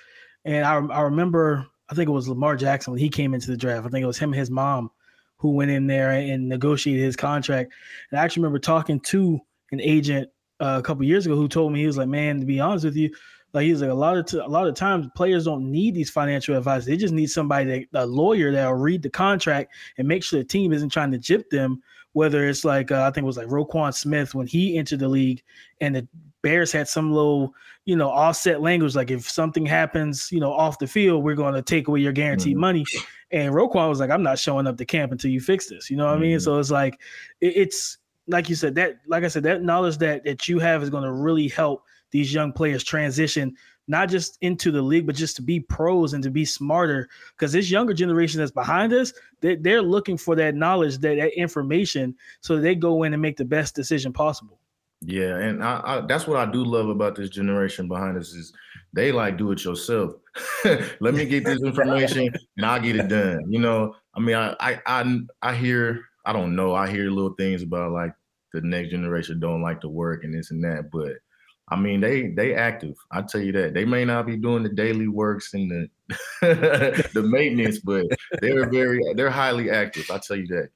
And 0.44 0.64
I, 0.64 0.74
I 0.94 1.00
remember, 1.02 1.66
I 1.88 1.94
think 1.94 2.08
it 2.08 2.12
was 2.12 2.28
Lamar 2.28 2.56
Jackson 2.56 2.92
when 2.92 3.00
he 3.00 3.08
came 3.08 3.34
into 3.34 3.50
the 3.50 3.56
draft. 3.56 3.86
I 3.86 3.90
think 3.90 4.02
it 4.02 4.06
was 4.06 4.18
him 4.18 4.32
and 4.32 4.38
his 4.38 4.50
mom 4.50 4.90
who 5.38 5.50
went 5.50 5.70
in 5.70 5.86
there 5.86 6.10
and 6.12 6.48
negotiated 6.48 7.04
his 7.04 7.16
contract. 7.16 7.72
And 8.10 8.18
I 8.18 8.24
actually 8.24 8.42
remember 8.42 8.58
talking 8.58 9.00
to 9.00 9.38
an 9.72 9.80
agent 9.80 10.30
uh, 10.60 10.76
a 10.78 10.82
couple 10.82 11.04
years 11.04 11.26
ago 11.26 11.36
who 11.36 11.48
told 11.48 11.72
me 11.72 11.80
he 11.80 11.86
was 11.86 11.98
like, 11.98 12.08
"Man, 12.08 12.40
to 12.40 12.46
be 12.46 12.60
honest 12.60 12.84
with 12.84 12.96
you, 12.96 13.10
like 13.52 13.64
he's 13.64 13.80
like 13.80 13.90
a 13.90 13.94
lot 13.94 14.16
of 14.16 14.26
t- 14.26 14.38
a 14.38 14.46
lot 14.46 14.66
of 14.66 14.74
times 14.74 15.08
players 15.14 15.44
don't 15.44 15.70
need 15.70 15.94
these 15.94 16.10
financial 16.10 16.56
advisors. 16.56 16.86
They 16.86 16.96
just 16.96 17.14
need 17.14 17.28
somebody 17.28 17.86
that 17.92 18.04
a 18.04 18.06
lawyer 18.06 18.52
that'll 18.52 18.74
read 18.74 19.02
the 19.02 19.10
contract 19.10 19.74
and 19.98 20.06
make 20.06 20.22
sure 20.22 20.38
the 20.38 20.44
team 20.44 20.72
isn't 20.72 20.90
trying 20.90 21.12
to 21.12 21.18
jip 21.18 21.48
them. 21.50 21.82
Whether 22.12 22.48
it's 22.48 22.64
like 22.64 22.90
uh, 22.90 23.02
I 23.02 23.10
think 23.10 23.24
it 23.24 23.26
was 23.26 23.36
like 23.36 23.48
Roquan 23.48 23.94
Smith 23.94 24.34
when 24.34 24.46
he 24.46 24.78
entered 24.78 25.00
the 25.00 25.08
league, 25.08 25.42
and 25.80 25.94
the 25.94 26.08
Bears 26.42 26.70
had 26.70 26.86
some 26.88 27.12
little, 27.12 27.52
you 27.86 27.96
know, 27.96 28.08
offset 28.08 28.62
language 28.62 28.94
like 28.94 29.10
if 29.10 29.28
something 29.28 29.66
happens, 29.66 30.30
you 30.30 30.38
know, 30.38 30.52
off 30.52 30.78
the 30.78 30.86
field, 30.86 31.24
we're 31.24 31.34
going 31.34 31.54
to 31.54 31.62
take 31.62 31.88
away 31.88 32.00
your 32.00 32.12
guaranteed 32.12 32.52
mm-hmm. 32.52 32.60
money. 32.60 32.84
And 33.32 33.52
Roquan 33.52 33.88
was 33.88 33.98
like, 33.98 34.10
I'm 34.10 34.22
not 34.22 34.38
showing 34.38 34.66
up 34.66 34.76
to 34.78 34.84
camp 34.84 35.10
until 35.10 35.30
you 35.30 35.40
fix 35.40 35.68
this. 35.68 35.90
You 35.90 35.96
know 35.96 36.04
what 36.06 36.12
mm-hmm. 36.12 36.18
I 36.18 36.26
mean? 36.26 36.36
Mm-hmm. 36.36 36.44
So 36.44 36.58
it's 36.58 36.70
like, 36.70 37.00
it, 37.40 37.56
it's 37.56 37.98
like 38.28 38.48
you 38.48 38.54
said 38.54 38.76
that, 38.76 38.98
like 39.08 39.24
I 39.24 39.28
said, 39.28 39.42
that 39.42 39.62
knowledge 39.62 39.98
that 39.98 40.24
that 40.24 40.48
you 40.48 40.58
have 40.60 40.82
is 40.82 40.90
going 40.90 41.04
to 41.04 41.12
really 41.12 41.48
help 41.48 41.82
these 42.16 42.32
young 42.32 42.52
players 42.52 42.82
transition 42.82 43.54
not 43.88 44.08
just 44.08 44.38
into 44.40 44.72
the 44.72 44.82
league, 44.82 45.06
but 45.06 45.14
just 45.14 45.36
to 45.36 45.42
be 45.42 45.60
pros 45.60 46.12
and 46.12 46.22
to 46.24 46.30
be 46.30 46.44
smarter. 46.44 47.08
Because 47.32 47.52
this 47.52 47.70
younger 47.70 47.94
generation 47.94 48.40
that's 48.40 48.50
behind 48.50 48.92
us, 48.92 49.12
they, 49.40 49.56
they're 49.56 49.82
looking 49.82 50.16
for 50.16 50.34
that 50.36 50.54
knowledge, 50.54 50.98
that, 50.98 51.16
that 51.16 51.38
information, 51.38 52.16
so 52.40 52.58
they 52.58 52.74
go 52.74 53.04
in 53.04 53.12
and 53.12 53.22
make 53.22 53.36
the 53.36 53.44
best 53.44 53.74
decision 53.74 54.12
possible. 54.12 54.58
Yeah, 55.02 55.36
and 55.36 55.62
I, 55.62 55.82
I, 55.84 56.00
that's 56.00 56.26
what 56.26 56.38
I 56.38 56.50
do 56.50 56.64
love 56.64 56.88
about 56.88 57.14
this 57.14 57.28
generation 57.28 57.86
behind 57.86 58.16
us 58.16 58.32
is 58.32 58.52
they 58.92 59.12
like 59.12 59.36
do 59.36 59.52
it 59.52 59.62
yourself. 59.62 60.14
Let 61.00 61.14
me 61.14 61.26
get 61.26 61.44
this 61.44 61.62
information 61.62 62.34
and 62.56 62.66
I'll 62.66 62.80
get 62.80 62.96
it 62.96 63.08
done. 63.08 63.44
You 63.52 63.60
know, 63.60 63.94
I 64.14 64.20
mean, 64.20 64.34
I, 64.34 64.56
I 64.58 64.80
I 64.86 65.18
I 65.42 65.54
hear 65.54 66.02
I 66.24 66.32
don't 66.32 66.56
know. 66.56 66.74
I 66.74 66.88
hear 66.88 67.10
little 67.10 67.34
things 67.34 67.62
about 67.62 67.92
like 67.92 68.14
the 68.54 68.62
next 68.62 68.90
generation 68.90 69.38
don't 69.38 69.60
like 69.60 69.82
to 69.82 69.88
work 69.88 70.24
and 70.24 70.34
this 70.34 70.50
and 70.50 70.64
that, 70.64 70.90
but 70.90 71.12
I 71.68 71.76
mean, 71.76 72.00
they 72.00 72.28
they 72.28 72.54
active. 72.54 72.96
I 73.10 73.22
tell 73.22 73.40
you 73.40 73.52
that 73.52 73.74
they 73.74 73.84
may 73.84 74.04
not 74.04 74.26
be 74.26 74.36
doing 74.36 74.62
the 74.62 74.68
daily 74.68 75.08
works 75.08 75.52
and 75.54 75.70
the 75.70 75.88
the 77.12 77.22
maintenance, 77.22 77.80
but 77.80 78.06
they're 78.40 78.70
very 78.70 79.00
they're 79.14 79.30
highly 79.30 79.70
active. 79.70 80.08
I 80.10 80.18
tell 80.18 80.36
you 80.36 80.46
that. 80.48 80.68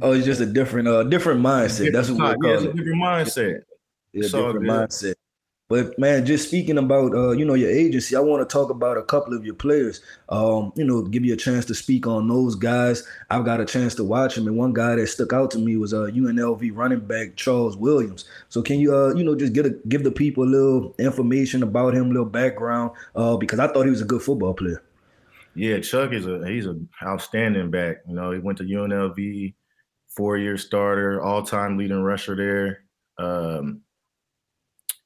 Oh, 0.00 0.12
it's 0.12 0.24
just 0.24 0.40
a 0.40 0.46
different 0.46 0.88
uh 0.88 1.02
different 1.04 1.40
mindset. 1.40 1.92
Different 1.92 1.92
That's 1.92 2.10
what 2.10 2.38
we 2.38 2.42
call 2.42 2.50
yeah, 2.50 2.68
it. 2.68 2.76
different 2.76 3.02
mindset. 3.02 3.60
Yeah, 4.12 4.22
different 4.22 4.60
mindset. 4.60 5.14
But 5.68 5.98
man, 5.98 6.24
just 6.24 6.46
speaking 6.46 6.78
about 6.78 7.12
uh, 7.12 7.32
you 7.32 7.44
know, 7.44 7.54
your 7.54 7.70
agency, 7.70 8.14
I 8.14 8.20
want 8.20 8.48
to 8.48 8.52
talk 8.52 8.70
about 8.70 8.96
a 8.96 9.02
couple 9.02 9.34
of 9.34 9.44
your 9.44 9.56
players. 9.56 10.00
Um, 10.28 10.72
you 10.76 10.84
know, 10.84 11.02
give 11.02 11.24
you 11.24 11.34
a 11.34 11.36
chance 11.36 11.64
to 11.66 11.74
speak 11.74 12.06
on 12.06 12.28
those 12.28 12.54
guys. 12.54 13.06
I've 13.30 13.44
got 13.44 13.60
a 13.60 13.64
chance 13.64 13.96
to 13.96 14.04
watch 14.04 14.36
them, 14.36 14.46
and 14.46 14.56
one 14.56 14.72
guy 14.72 14.94
that 14.94 15.06
stuck 15.08 15.32
out 15.32 15.50
to 15.52 15.58
me 15.58 15.76
was 15.76 15.92
uh 15.92 16.08
UNLV 16.12 16.70
running 16.72 17.00
back 17.00 17.34
Charles 17.34 17.76
Williams. 17.76 18.26
So 18.48 18.62
can 18.62 18.78
you 18.78 18.94
uh, 18.94 19.14
you 19.14 19.24
know, 19.24 19.34
just 19.34 19.54
get 19.54 19.66
a 19.66 19.70
give 19.88 20.04
the 20.04 20.12
people 20.12 20.44
a 20.44 20.46
little 20.46 20.94
information 21.00 21.64
about 21.64 21.94
him, 21.94 22.06
a 22.06 22.08
little 22.08 22.24
background, 22.24 22.92
uh, 23.16 23.36
because 23.36 23.58
I 23.58 23.66
thought 23.66 23.84
he 23.84 23.90
was 23.90 24.02
a 24.02 24.06
good 24.06 24.22
football 24.22 24.54
player. 24.54 24.82
Yeah, 25.56 25.80
Chuck 25.80 26.12
is 26.12 26.26
a 26.26 26.46
he's 26.46 26.66
an 26.66 26.88
outstanding 27.02 27.72
back. 27.72 27.96
You 28.06 28.14
know, 28.14 28.30
he 28.30 28.38
went 28.38 28.58
to 28.58 28.64
UNLV, 28.64 29.54
four 30.16 30.36
year 30.36 30.58
starter, 30.58 31.20
all 31.20 31.42
time 31.42 31.76
leading 31.76 32.02
rusher 32.02 32.36
there. 32.36 32.84
Um, 33.18 33.80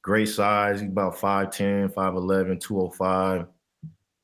Great 0.03 0.29
size. 0.29 0.81
He's 0.81 0.89
about 0.89 1.15
5'10, 1.15 1.93
5'11, 1.93 2.59
205. 2.59 3.45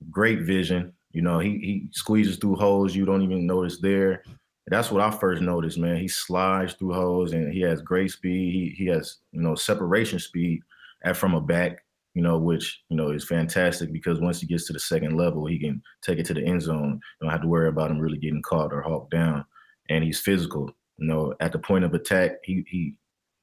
Great 0.10 0.41
vision. 0.41 0.93
You 1.12 1.22
know, 1.22 1.39
he 1.39 1.50
he 1.57 1.89
squeezes 1.91 2.38
through 2.38 2.55
holes 2.55 2.96
you 2.96 3.05
don't 3.05 3.24
even 3.24 3.46
notice 3.48 3.79
there. 3.79 4.24
That's 4.67 4.91
what 4.91 5.01
I 5.01 5.10
first 5.12 5.41
noticed, 5.41 5.77
man. 5.77 5.98
He 5.98 6.07
slides 6.07 6.74
through 6.74 6.93
holes 6.93 7.31
and 7.34 7.51
he 7.53 7.62
has 7.62 7.81
great 7.81 8.12
speed. 8.12 8.53
He 8.53 8.75
he 8.77 8.89
has, 8.91 9.17
you 9.31 9.41
know, 9.41 9.55
separation 9.55 10.19
speed 10.19 10.62
at 11.03 11.17
from 11.17 11.34
a 11.34 11.41
back, 11.41 11.84
you 12.13 12.22
know, 12.22 12.38
which, 12.38 12.81
you 12.89 12.98
know, 12.98 13.10
is 13.12 13.25
fantastic 13.25 13.93
because 13.93 14.19
once 14.19 14.41
he 14.41 14.48
gets 14.48 14.67
to 14.67 14.74
the 14.74 14.79
second 14.79 15.15
level, 15.15 15.46
he 15.46 15.57
can 15.57 15.81
take 16.03 16.19
it 16.19 16.25
to 16.27 16.34
the 16.34 16.43
end 16.43 16.62
zone. 16.62 17.00
You 17.22 17.25
don't 17.25 17.31
have 17.31 17.41
to 17.41 17.48
worry 17.48 17.69
about 17.69 17.91
him 17.91 18.00
really 18.00 18.17
getting 18.17 18.41
caught 18.41 18.74
or 18.74 18.81
hawked 18.81 19.12
down. 19.12 19.46
And 19.89 20.03
he's 20.03 20.19
physical. 20.19 20.69
You 20.98 21.07
know, 21.07 21.34
at 21.39 21.51
the 21.51 21.60
point 21.60 21.86
of 21.86 21.93
attack, 21.93 22.31
he 22.43 22.65
he 22.67 22.96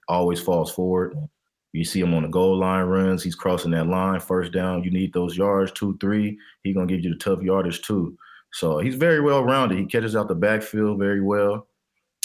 always 0.09 0.41
falls 0.41 0.71
forward. 0.71 1.17
You 1.75 1.85
see 1.85 2.01
him 2.01 2.15
on 2.15 2.23
the 2.23 2.29
goal 2.29 2.57
line 2.57 2.85
runs. 2.85 3.25
He's 3.25 3.35
crossing 3.35 3.73
that 3.73 3.89
line, 3.89 4.21
first 4.21 4.53
down. 4.53 4.85
You 4.85 4.93
need 4.93 5.13
those 5.13 5.37
yards, 5.37 5.73
two, 5.73 5.99
three. 6.01 6.39
He's 6.63 6.75
gonna 6.75 6.87
give 6.87 7.05
you 7.05 7.11
the 7.11 7.19
tough 7.19 7.43
yardage 7.43 7.83
too. 7.83 8.17
So 8.53 8.79
he's 8.79 8.95
very 8.95 9.21
well 9.21 9.43
rounded. 9.43 9.79
He 9.79 9.85
catches 9.85 10.15
out 10.15 10.29
the 10.29 10.37
backfield 10.37 11.01
very 11.01 11.21
well. 11.21 11.67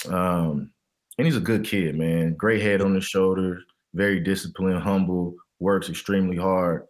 Um, 0.07 0.69
and 1.17 1.25
he's 1.25 1.35
a 1.35 1.41
good 1.41 1.65
kid, 1.65 1.95
man. 1.97 2.35
Great 2.35 2.61
head 2.61 2.81
on 2.81 2.93
his 2.93 3.05
shoulders, 3.05 3.63
very 3.95 4.19
disciplined, 4.19 4.83
humble, 4.83 5.33
works 5.59 5.89
extremely 5.89 6.37
hard. 6.37 6.85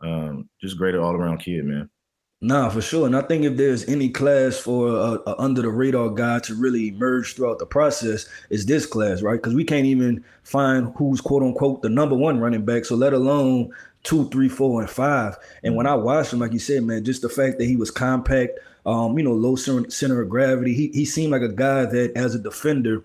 Um, 0.00 0.48
just 0.62 0.78
great 0.78 0.94
all 0.94 1.16
around 1.16 1.38
kid, 1.38 1.64
man. 1.64 1.90
Nah, 2.40 2.68
for 2.68 2.82
sure. 2.82 3.06
And 3.06 3.16
I 3.16 3.22
think 3.22 3.44
if 3.44 3.56
there's 3.56 3.88
any 3.88 4.10
class 4.10 4.58
for 4.58 4.88
a, 4.88 5.30
a 5.30 5.34
under 5.38 5.62
the 5.62 5.70
radar 5.70 6.10
guy 6.10 6.40
to 6.40 6.54
really 6.54 6.88
emerge 6.88 7.34
throughout 7.34 7.58
the 7.58 7.66
process, 7.66 8.26
is 8.50 8.66
this 8.66 8.84
class, 8.84 9.22
right? 9.22 9.36
Because 9.36 9.54
we 9.54 9.64
can't 9.64 9.86
even 9.86 10.22
find 10.42 10.92
who's 10.96 11.22
quote 11.22 11.42
unquote 11.42 11.80
the 11.80 11.88
number 11.88 12.14
one 12.14 12.40
running 12.40 12.64
back. 12.64 12.84
So 12.84 12.96
let 12.96 13.14
alone 13.14 13.70
two, 14.02 14.28
three, 14.28 14.50
four, 14.50 14.82
and 14.82 14.90
five. 14.90 15.38
And 15.62 15.74
when 15.74 15.86
I 15.86 15.94
watched 15.94 16.34
him, 16.34 16.40
like 16.40 16.52
you 16.52 16.58
said, 16.58 16.82
man, 16.84 17.04
just 17.04 17.22
the 17.22 17.30
fact 17.30 17.58
that 17.58 17.64
he 17.64 17.76
was 17.76 17.90
compact, 17.90 18.58
um, 18.84 19.16
you 19.16 19.24
know, 19.24 19.32
low 19.32 19.56
center 19.56 20.20
of 20.20 20.28
gravity, 20.28 20.74
he 20.74 20.88
he 20.88 21.06
seemed 21.06 21.32
like 21.32 21.40
a 21.40 21.48
guy 21.48 21.86
that 21.86 22.12
as 22.14 22.34
a 22.34 22.38
defender 22.38 23.02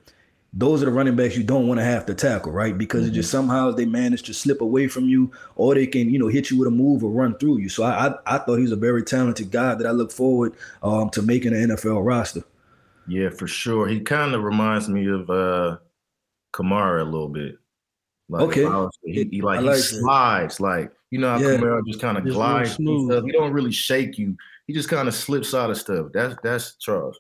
those 0.52 0.82
are 0.82 0.86
the 0.86 0.92
running 0.92 1.16
backs 1.16 1.38
you 1.38 1.44
don't 1.44 1.68
want 1.68 1.80
to 1.80 1.84
have 1.84 2.06
to 2.08 2.16
tackle, 2.16 2.52
right? 2.52 2.76
Because 2.76 3.04
mm-hmm. 3.04 3.12
it 3.12 3.16
just 3.16 3.32
somehow 3.32 3.72
they 3.72 3.86
manage 3.86 4.24
to 4.24 4.34
slip 4.34 4.62
away 4.62 4.88
from 4.88 5.06
you, 5.06 5.32
or 5.56 5.76
they 5.76 5.86
can, 5.86 6.10
you 6.10 6.18
know, 6.18 6.28
hit 6.28 6.50
you 6.50 6.58
with 6.58 6.68
a 6.68 6.72
move 6.72 7.04
or 7.04 7.12
run 7.12 7.38
through 7.38 7.60
you. 7.60 7.70
So 7.70 7.84
I 7.84 8.08
I, 8.08 8.16
I 8.26 8.38
thought 8.40 8.56
he 8.56 8.64
was 8.64 8.72
a 8.72 8.78
very 8.78 9.04
talented 9.04 9.52
guy 9.52 9.76
that 9.76 9.86
I 9.86 9.92
look 9.92 10.12
forward 10.12 10.56
um, 10.82 11.10
to 11.12 11.22
making 11.22 11.54
an 11.54 11.70
NFL 11.70 12.06
roster. 12.06 12.44
Yeah, 13.08 13.30
for 13.30 13.48
sure. 13.48 13.88
He 13.88 14.00
kind 14.00 14.34
of 14.34 14.44
reminds 14.44 14.90
me 14.90 15.08
of 15.08 15.30
uh 15.30 15.78
Kamara 16.54 17.02
a 17.02 17.06
little 17.06 17.30
bit. 17.30 17.58
Like 18.28 18.44
okay. 18.44 18.90
he, 19.04 19.28
he, 19.32 19.42
like, 19.42 19.62
like 19.62 19.76
he 19.76 19.82
slides, 19.82 20.58
that. 20.58 20.64
like 20.64 20.92
you 21.12 21.20
know 21.20 21.30
how 21.30 21.40
yeah. 21.40 21.58
Kamara 21.58 21.86
just 21.86 22.02
kind 22.02 22.18
of 22.18 22.26
glides. 22.26 22.76
He 22.76 22.86
don't 22.86 23.54
really 23.54 23.72
shake 23.72 24.18
you. 24.18 24.36
He 24.66 24.74
just 24.74 24.90
kind 24.90 25.08
of 25.08 25.14
slips 25.14 25.54
out 25.54 25.70
of 25.70 25.78
stuff. 25.78 26.08
That's 26.12 26.36
that's 26.42 26.76
Charles. 26.76 27.20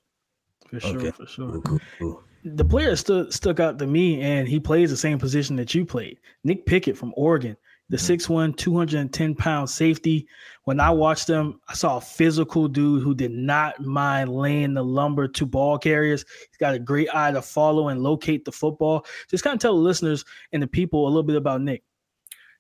For 0.67 0.79
sure, 0.79 0.98
okay. 0.98 1.12
for 1.12 1.25
sure. 1.25 1.62
Cool, 1.62 1.79
cool 1.98 2.24
the 2.43 2.65
player 2.65 2.96
stood 2.96 3.34
stuck 3.34 3.60
out 3.60 3.79
to 3.79 3.88
me, 3.88 4.22
and 4.22 4.48
he 4.48 4.60
plays 4.60 4.89
the 4.89 4.98
same 4.98 5.19
position 5.19 5.55
that 5.58 5.74
you 5.74 5.86
played. 5.86 6.19
Nick 6.43 6.65
Pickett 6.65 6.98
from 6.98 7.13
Oregon, 7.17 7.58
the 7.89 7.98
mm-hmm. 7.98 8.34
6'1, 8.34 8.58
210 8.58 9.36
pound 9.36 9.69
safety. 9.69 10.27
When 10.63 10.79
I 10.79 10.91
watched 10.91 11.29
him, 11.29 11.60
I 11.67 11.74
saw 11.74 11.98
a 11.98 12.01
physical 12.01 12.67
dude 12.67 13.03
who 13.03 13.13
did 13.13 13.31
not 13.31 13.79
mind 13.79 14.31
laying 14.31 14.74
the 14.74 14.84
lumber 14.84 15.27
to 15.27 15.46
ball 15.46 15.77
carriers. 15.77 16.24
He's 16.50 16.58
got 16.58 16.75
a 16.75 16.79
great 16.79 17.10
eye 17.13 17.31
to 17.31 17.41
follow 17.41 17.89
and 17.89 18.01
locate 18.01 18.46
the 18.46 18.51
football. 18.51 19.05
Just 19.29 19.43
kind 19.43 19.55
of 19.55 19.60
tell 19.60 19.75
the 19.75 19.81
listeners 19.81 20.24
and 20.51 20.62
the 20.62 20.67
people 20.67 21.05
a 21.05 21.10
little 21.10 21.24
bit 21.24 21.36
about 21.36 21.62
Nick. 21.62 21.84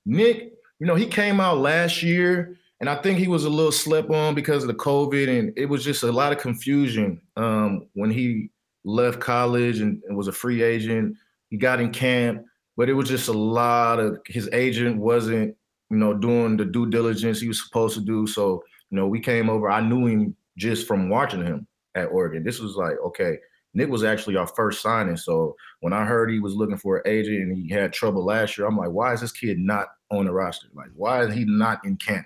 Nick, 0.05 0.53
you 0.79 0.87
know, 0.87 0.95
he 0.95 1.05
came 1.05 1.39
out 1.39 1.57
last 1.57 2.03
year. 2.03 2.57
And 2.81 2.89
I 2.89 2.95
think 2.95 3.19
he 3.19 3.27
was 3.27 3.43
a 3.43 3.49
little 3.49 3.73
slept 3.73 4.09
on 4.09 4.35
because 4.35 4.63
of 4.63 4.69
the 4.69 4.73
COVID, 4.73 5.27
and 5.27 5.51
it 5.57 5.65
was 5.65 5.83
just 5.83 6.03
a 6.03 6.11
lot 6.13 6.31
of 6.31 6.37
confusion 6.37 7.19
um, 7.35 7.87
when 7.91 8.09
he 8.09 8.51
left 8.83 9.19
college 9.19 9.79
and, 9.79 10.01
and 10.07 10.17
was 10.17 10.27
a 10.27 10.31
free 10.31 10.61
agent. 10.61 11.15
He 11.49 11.57
got 11.57 11.81
in 11.81 11.91
camp, 11.91 12.43
but 12.77 12.89
it 12.89 12.93
was 12.93 13.09
just 13.09 13.27
a 13.27 13.33
lot 13.33 13.99
of 13.99 14.17
his 14.25 14.49
agent 14.53 14.97
wasn't, 14.97 15.55
you 15.89 15.97
know, 15.97 16.13
doing 16.13 16.57
the 16.57 16.65
due 16.65 16.89
diligence 16.89 17.41
he 17.41 17.47
was 17.47 17.63
supposed 17.63 17.95
to 17.95 18.01
do. 18.01 18.27
So, 18.27 18.63
you 18.89 18.97
know, 18.97 19.07
we 19.07 19.19
came 19.19 19.49
over. 19.49 19.69
I 19.69 19.81
knew 19.81 20.05
him 20.05 20.35
just 20.57 20.87
from 20.87 21.09
watching 21.09 21.43
him 21.43 21.67
at 21.95 22.05
Oregon. 22.05 22.43
This 22.43 22.59
was 22.59 22.75
like, 22.75 22.95
okay, 23.05 23.37
Nick 23.73 23.89
was 23.89 24.03
actually 24.03 24.35
our 24.35 24.47
first 24.47 24.81
signing. 24.81 25.17
So 25.17 25.55
when 25.81 25.93
I 25.93 26.05
heard 26.05 26.31
he 26.31 26.39
was 26.39 26.55
looking 26.55 26.77
for 26.77 26.97
an 26.97 27.03
agent 27.05 27.37
and 27.37 27.57
he 27.57 27.69
had 27.69 27.93
trouble 27.93 28.25
last 28.25 28.57
year, 28.57 28.67
I'm 28.67 28.77
like, 28.77 28.91
why 28.91 29.13
is 29.13 29.21
this 29.21 29.31
kid 29.31 29.59
not 29.59 29.87
on 30.11 30.25
the 30.25 30.31
roster? 30.31 30.67
Like, 30.73 30.89
why 30.95 31.23
is 31.23 31.33
he 31.33 31.45
not 31.45 31.83
in 31.85 31.97
camp? 31.97 32.25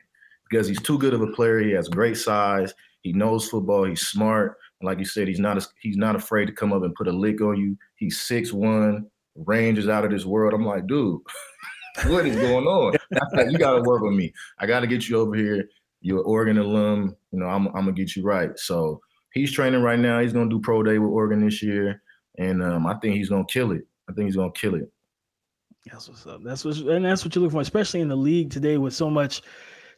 Because 0.50 0.68
he's 0.68 0.82
too 0.82 0.98
good 0.98 1.14
of 1.14 1.22
a 1.22 1.28
player. 1.28 1.60
He 1.60 1.72
has 1.72 1.90
great 1.90 2.18
size. 2.18 2.74
He 3.02 3.12
knows 3.12 3.50
football. 3.50 3.84
He's 3.84 4.08
smart. 4.08 4.58
Like 4.84 5.00
you 5.00 5.06
said, 5.06 5.28
he's 5.28 5.40
not 5.40 5.58
a, 5.58 5.68
he's 5.82 5.98
not 5.98 6.16
afraid 6.16 6.46
to 6.46 6.52
come 6.52 6.74
up 6.74 6.84
and 6.84 6.94
put 6.96 7.08
a 7.08 7.12
lick 7.12 7.42
on 7.42 7.58
you. 7.58 7.78
He's 7.96 8.22
six 8.22 8.52
one, 8.52 9.08
range 9.36 9.78
is 9.78 9.88
out 9.88 10.06
of 10.06 10.12
this 10.12 10.26
world. 10.26 10.54
I'm 10.54 10.66
like, 10.66 10.88
dude, 10.88 11.22
what 12.08 12.26
is 12.26 12.36
going 12.36 12.66
on? 12.66 12.96
you 13.52 13.58
got 13.58 13.76
to 13.76 13.82
work 13.82 14.02
with 14.02 14.14
me. 14.14 14.34
I 14.60 14.66
got 14.66 14.82
to 14.82 14.88
get 14.88 15.08
you 15.08 15.18
over 15.20 15.36
here. 15.36 15.70
You're 16.02 16.20
an 16.20 16.26
Oregon 16.28 16.58
alum. 16.58 17.16
You 17.32 17.40
know, 17.40 17.48
I'm, 17.48 17.68
I'm 17.68 17.86
gonna 17.86 17.94
get 17.94 18.16
you 18.16 18.24
right. 18.24 18.58
So 18.60 19.00
he's 19.32 19.54
training 19.54 19.82
right 19.82 19.98
now. 19.98 20.20
He's 20.20 20.34
gonna 20.34 20.50
do 20.50 20.60
pro 20.60 20.84
day 20.84 21.00
with 21.00 21.10
Oregon 21.10 21.46
this 21.46 21.64
year, 21.64 22.02
and 22.38 22.62
um, 22.62 22.86
I 22.86 22.96
think 22.96 23.16
he's 23.16 23.30
gonna 23.30 23.46
kill 23.46 23.72
it. 23.72 23.88
I 24.10 24.14
think 24.14 24.26
he's 24.26 24.36
gonna 24.36 24.52
kill 24.52 24.76
it. 24.76 24.92
That's 25.86 26.10
what's 26.10 26.28
up. 26.28 26.42
That's 26.44 26.66
what, 26.66 26.76
and 26.76 27.06
that's 27.06 27.24
what 27.24 27.34
you're 27.34 27.42
looking 27.42 27.58
for, 27.58 27.62
especially 27.62 28.02
in 28.02 28.10
the 28.10 28.18
league 28.18 28.52
today 28.52 28.78
with 28.78 28.94
so 28.94 29.10
much 29.10 29.44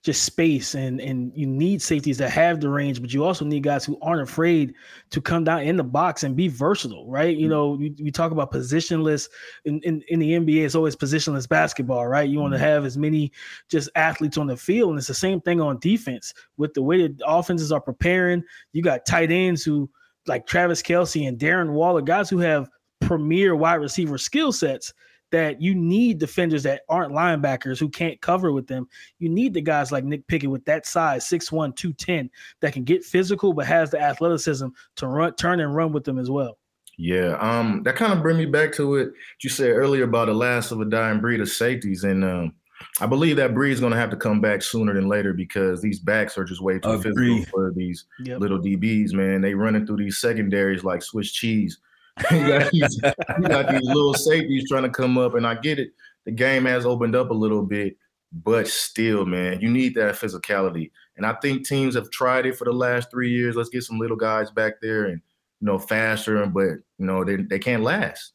just 0.06 0.24
space 0.24 0.76
and 0.76 1.02
and 1.02 1.32
you 1.36 1.48
need 1.48 1.82
safeties 1.82 2.20
that 2.20 2.30
have 2.30 2.62
the 2.62 2.70
range, 2.70 3.02
but 3.02 3.12
you 3.12 3.24
also 3.24 3.44
need 3.44 3.64
guys 3.64 3.84
who 3.84 3.98
aren't 4.04 4.22
afraid 4.22 4.76
to 5.10 5.20
come 5.20 5.44
down 5.44 5.64
in 5.64 5.78
the 5.78 5.84
box 5.84 6.22
and 6.22 6.36
be 6.36 6.48
versatile, 6.48 7.10
right? 7.10 7.36
You 7.36 7.46
mm-hmm. 7.46 7.50
know, 7.50 7.70
we, 7.72 7.96
we 8.00 8.12
talk 8.12 8.32
about 8.32 8.52
positionless 8.52 9.28
in, 9.66 9.82
in, 9.82 10.04
in 10.08 10.20
the 10.20 10.34
NBA, 10.34 10.64
it's 10.64 10.76
always 10.76 10.96
positionless 10.96 11.50
basketball, 11.50 12.06
right? 12.06 12.30
You 12.30 12.40
want 12.40 12.54
to 12.54 12.58
mm-hmm. 12.58 12.66
have 12.66 12.86
as 12.86 13.00
many 13.00 13.32
just 13.68 13.90
athletes 13.96 14.38
on 14.38 14.46
the 14.46 14.56
field, 14.56 14.92
and 14.92 15.00
it's 15.00 15.08
the 15.08 15.16
same 15.16 15.42
thing 15.42 15.60
on 15.60 15.80
defense 15.80 16.36
with 16.58 16.76
the 16.76 16.84
way 16.84 17.02
that 17.02 17.20
offenses 17.26 17.72
are 17.72 17.82
preparing. 17.82 18.44
You 18.74 18.84
got 18.84 19.08
tight 19.08 19.32
ends 19.32 19.64
who 19.64 19.90
like 20.28 20.46
Travis 20.46 20.84
Kelce 20.84 21.28
and 21.28 21.40
Darren 21.40 21.72
Waller, 21.72 22.02
guys 22.02 22.30
who 22.30 22.38
have 22.38 22.70
premier 23.02 23.56
wide 23.56 23.76
receiver 23.76 24.20
skill 24.20 24.52
sets 24.52 24.94
that 25.36 25.62
you 25.62 25.75
need 25.75 26.18
defenders 26.18 26.63
that 26.63 26.84
aren't 26.88 27.12
linebackers 27.12 27.77
who 27.77 27.89
can't 27.89 28.22
cover 28.22 28.54
with 28.54 28.68
them. 28.68 28.88
You 29.20 29.27
need 29.27 29.54
the 29.54 29.60
guys 29.60 29.92
like 29.92 30.06
Nick 30.06 30.25
Pickett 30.27 30.50
with 30.50 30.63
that 30.63 30.86
size, 30.86 31.25
6'1, 31.25 31.75
210, 31.75 32.30
that 32.62 32.72
can 32.72 32.86
get 32.86 33.04
physical 33.04 33.51
but 33.51 33.65
has 33.65 33.92
the 33.92 34.00
athleticism 34.00 34.68
to 34.96 35.08
run, 35.08 35.36
turn 35.36 35.60
and 35.60 35.75
run 35.75 35.92
with 35.92 36.06
them 36.06 36.20
as 36.20 36.32
well. 36.32 36.58
Yeah, 36.98 37.36
um, 37.42 37.84
that 37.84 37.98
kind 37.98 38.13
of 38.13 38.22
bring 38.22 38.38
me 38.38 38.46
back 38.46 38.72
to 38.75 38.96
it 38.96 39.12
you 39.44 39.50
said 39.50 39.72
earlier 39.72 40.06
about 40.06 40.27
the 40.27 40.34
last 40.34 40.72
of 40.72 40.80
a 40.80 40.86
dying 40.86 41.20
breed 41.20 41.42
of 41.42 41.50
safeties, 41.50 42.06
and 42.06 42.24
um, 42.24 42.56
I 43.01 43.06
believe 43.06 43.36
that 43.36 43.54
breed 43.54 43.74
is 43.74 43.82
going 43.82 43.92
to 43.92 44.00
have 44.00 44.12
to 44.12 44.15
come 44.15 44.39
back 44.39 44.62
sooner 44.62 44.94
than 44.94 45.10
later 45.10 45.34
because 45.34 45.82
these 45.82 46.00
backs 46.00 46.38
are 46.38 46.46
just 46.46 46.62
way 46.62 46.80
too 46.80 46.92
Agreed. 46.92 47.04
physical 47.04 47.46
for 47.51 47.74
these 47.75 48.06
yep. 48.24 48.39
little 48.39 48.60
DBs. 48.60 49.12
Man, 49.12 49.42
they 49.42 49.54
running 49.54 49.86
through 49.86 49.98
these 49.98 50.20
secondaries 50.20 50.86
like 50.86 51.04
Swiss 51.04 51.34
cheese. 51.34 51.80
you, 52.31 52.48
got 52.48 52.72
these, 52.72 53.00
you 53.01 53.48
got 53.48 53.69
these 53.69 53.81
little 53.81 54.13
safeties 54.13 54.69
trying 54.69 54.84
to 54.84 54.89
come 54.89 55.17
up, 55.17 55.36
and 55.36 55.45
I 55.45 55.55
get 55.55 55.79
it. 55.79 55.91
The 56.25 56.31
game 56.31 56.65
has 56.65 56.86
opened 56.86 57.15
up 57.15 57.29
a 57.29 57.34
little 57.34 57.62
bit, 57.62 57.98
but 58.31 58.67
still, 58.67 59.25
man, 59.25 59.60
you 59.60 59.69
need 59.69 59.95
that 59.95 60.15
physicality. 60.15 60.91
And 61.17 61.25
I 61.25 61.34
think 61.41 61.67
teams 61.67 61.95
have 61.95 62.10
tried 62.10 62.45
it 62.45 62.57
for 62.57 62.65
the 62.65 62.72
last 62.72 63.12
three 63.12 63.29
years. 63.29 63.55
Let's 63.55 63.69
get 63.69 63.84
some 63.84 64.00
little 64.00 64.17
guys 64.17 64.50
back 64.51 64.75
there 64.81 65.05
and 65.05 65.22
you 65.62 65.65
know 65.65 65.77
faster, 65.77 66.45
but 66.45 66.63
you 66.63 67.05
know 67.05 67.24
they 67.24 67.38
they 67.38 67.60
can't 67.60 67.84
last. 67.84 68.34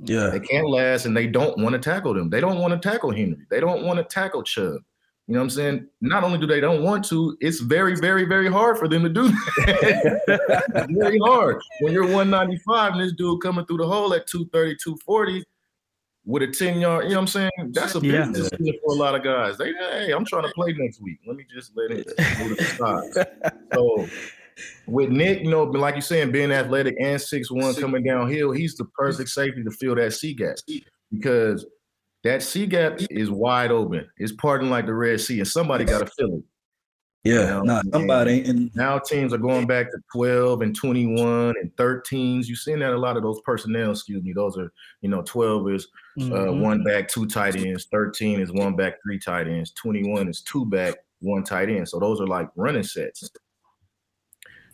Yeah, 0.00 0.30
they 0.30 0.40
can't 0.40 0.68
last, 0.68 1.06
and 1.06 1.16
they 1.16 1.26
don't 1.26 1.58
want 1.58 1.74
to 1.74 1.78
tackle 1.78 2.14
them. 2.14 2.30
They 2.30 2.40
don't 2.40 2.58
want 2.58 2.80
to 2.80 2.88
tackle 2.88 3.12
Henry. 3.12 3.46
They 3.50 3.60
don't 3.60 3.84
want 3.84 3.98
to 3.98 4.04
tackle 4.04 4.42
Chubb. 4.42 4.82
You 5.30 5.34
know 5.34 5.42
what 5.42 5.44
I'm 5.44 5.50
saying? 5.50 5.86
Not 6.00 6.24
only 6.24 6.38
do 6.38 6.46
they 6.48 6.58
don't 6.58 6.82
want 6.82 7.04
to, 7.04 7.36
it's 7.40 7.60
very, 7.60 7.94
very, 7.94 8.24
very 8.24 8.50
hard 8.50 8.78
for 8.78 8.88
them 8.88 9.04
to 9.04 9.08
do 9.08 9.28
that. 9.28 10.88
very 10.90 11.20
hard. 11.20 11.62
When 11.82 11.92
you're 11.92 12.02
195 12.02 12.94
and 12.94 13.00
this 13.00 13.12
dude 13.12 13.40
coming 13.40 13.64
through 13.64 13.76
the 13.76 13.86
hole 13.86 14.12
at 14.12 14.26
230, 14.26 14.78
240 14.82 15.44
with 16.24 16.42
a 16.42 16.48
10 16.48 16.80
yard, 16.80 17.04
you 17.04 17.10
know 17.10 17.14
what 17.14 17.20
I'm 17.20 17.26
saying? 17.28 17.50
That's 17.70 17.94
a 17.94 18.00
big 18.00 18.10
yeah. 18.10 18.26
decision 18.26 18.74
for 18.84 18.92
a 18.92 18.98
lot 18.98 19.14
of 19.14 19.22
guys. 19.22 19.56
They, 19.56 19.72
hey, 19.72 20.10
I'm 20.10 20.24
trying 20.24 20.48
to 20.48 20.52
play 20.52 20.74
next 20.76 21.00
week. 21.00 21.20
Let 21.24 21.36
me 21.36 21.46
just 21.48 21.76
let 21.76 21.92
it 21.92 22.08
go 22.08 22.48
to 22.48 22.54
the 22.56 22.64
side. 22.64 23.52
So 23.72 24.08
with 24.88 25.10
Nick, 25.10 25.44
you 25.44 25.50
know, 25.50 25.62
like 25.62 25.94
you're 25.94 26.02
saying, 26.02 26.32
being 26.32 26.50
athletic 26.50 26.96
and 27.00 27.22
six 27.22 27.52
one 27.52 27.72
coming 27.76 28.02
downhill, 28.02 28.50
he's 28.50 28.74
the 28.74 28.84
perfect 28.84 29.28
safety 29.28 29.62
to 29.62 29.70
fill 29.70 29.94
that 29.94 30.12
C 30.12 30.34
gap 30.34 30.56
because– 31.12 31.64
that 32.24 32.42
C 32.42 32.66
gap 32.66 33.00
is 33.10 33.30
wide 33.30 33.70
open. 33.70 34.06
It's 34.18 34.32
parting 34.32 34.70
like 34.70 34.86
the 34.86 34.94
Red 34.94 35.20
Sea, 35.20 35.38
and 35.38 35.48
somebody 35.48 35.84
got 35.84 36.00
to 36.00 36.06
fill 36.18 36.38
it. 36.38 36.44
Yeah, 37.22 37.34
you 37.34 37.46
know? 37.46 37.62
nah, 37.62 37.82
somebody. 37.92 38.44
And 38.44 38.70
now 38.74 38.98
teams 38.98 39.34
are 39.34 39.38
going 39.38 39.66
back 39.66 39.90
to 39.90 39.98
12 40.14 40.62
and 40.62 40.74
21 40.74 41.54
and 41.60 41.74
13s. 41.76 42.46
You've 42.46 42.58
seen 42.58 42.78
that 42.78 42.92
a 42.92 42.98
lot 42.98 43.16
of 43.16 43.22
those 43.22 43.40
personnel, 43.42 43.90
excuse 43.90 44.22
me. 44.22 44.32
Those 44.32 44.56
are, 44.56 44.72
you 45.02 45.10
know, 45.10 45.22
12 45.22 45.70
is 45.70 45.88
uh, 46.18 46.22
mm-hmm. 46.22 46.48
uh, 46.48 46.52
one 46.52 46.82
back, 46.82 47.08
two 47.08 47.26
tight 47.26 47.56
ends. 47.56 47.86
13 47.92 48.40
is 48.40 48.52
one 48.52 48.74
back, 48.74 48.94
three 49.02 49.18
tight 49.18 49.48
ends. 49.48 49.72
21 49.72 50.28
is 50.28 50.40
two 50.42 50.64
back, 50.66 50.94
one 51.20 51.44
tight 51.44 51.68
end. 51.68 51.88
So 51.88 51.98
those 51.98 52.20
are 52.22 52.26
like 52.26 52.48
running 52.56 52.82
sets. 52.82 53.28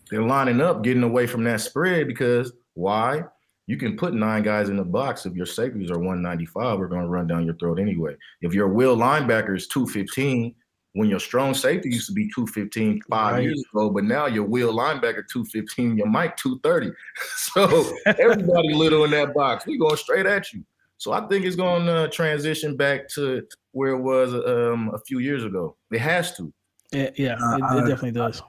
They're 0.09 0.23
lining 0.23 0.61
up, 0.61 0.85
getting 0.85 1.03
away 1.03 1.27
from 1.27 1.43
that 1.45 1.61
spread 1.61 2.07
because 2.07 2.53
why? 2.75 3.25
You 3.67 3.77
can 3.77 3.97
put 3.97 4.15
nine 4.15 4.43
guys 4.43 4.69
in 4.69 4.77
the 4.77 4.85
box 4.85 5.27
if 5.27 5.35
your 5.35 5.47
safeties 5.47 5.91
are 5.91 5.99
195 5.99 6.79
we're 6.79 6.87
going 6.87 7.03
to 7.03 7.09
run 7.09 7.27
down 7.27 7.45
your 7.45 7.57
throat 7.57 7.81
anyway. 7.81 8.17
If 8.41 8.55
your 8.55 8.69
will 8.69 8.97
linebacker 8.97 9.57
is 9.57 9.67
215 9.69 10.55
when 10.93 11.09
your 11.09 11.21
strong 11.21 11.53
safety 11.53 11.91
used 11.91 12.07
to 12.07 12.15
be 12.15 12.31
215 12.35 13.03
five 13.11 13.35
right. 13.35 13.43
years 13.43 13.63
ago 13.73 13.91
but 13.91 14.05
now 14.05 14.27
your 14.27 14.45
will 14.45 14.73
linebacker 14.73 15.25
215 15.31 15.97
your 15.97 16.07
Mike 16.07 16.37
230 16.37 16.91
so 17.37 17.95
everybody 18.07 18.73
little 18.73 19.05
in 19.05 19.11
that 19.11 19.35
box. 19.35 19.67
We 19.67 19.79
going 19.79 19.97
straight 19.97 20.27
at 20.27 20.53
you. 20.53 20.65
So 20.99 21.13
i 21.13 21.27
think 21.27 21.45
it's 21.45 21.57
going 21.57 21.85
to 21.87 21.93
uh, 21.93 22.07
transition 22.09 22.77
back 22.77 23.09
to 23.11 23.47
where 23.73 23.91
it 23.91 24.01
was 24.01 24.33
um, 24.33 24.91
a 24.95 24.99
few 25.01 25.19
years 25.19 25.45
ago. 25.45 25.77
It 25.91 26.01
has 26.01 26.35
to. 26.37 26.53
Yeah, 26.93 27.11
yeah 27.17 27.35
it, 27.35 27.59
it 27.59 27.63
uh, 27.63 27.81
definitely 27.81 28.13
does 28.13 28.43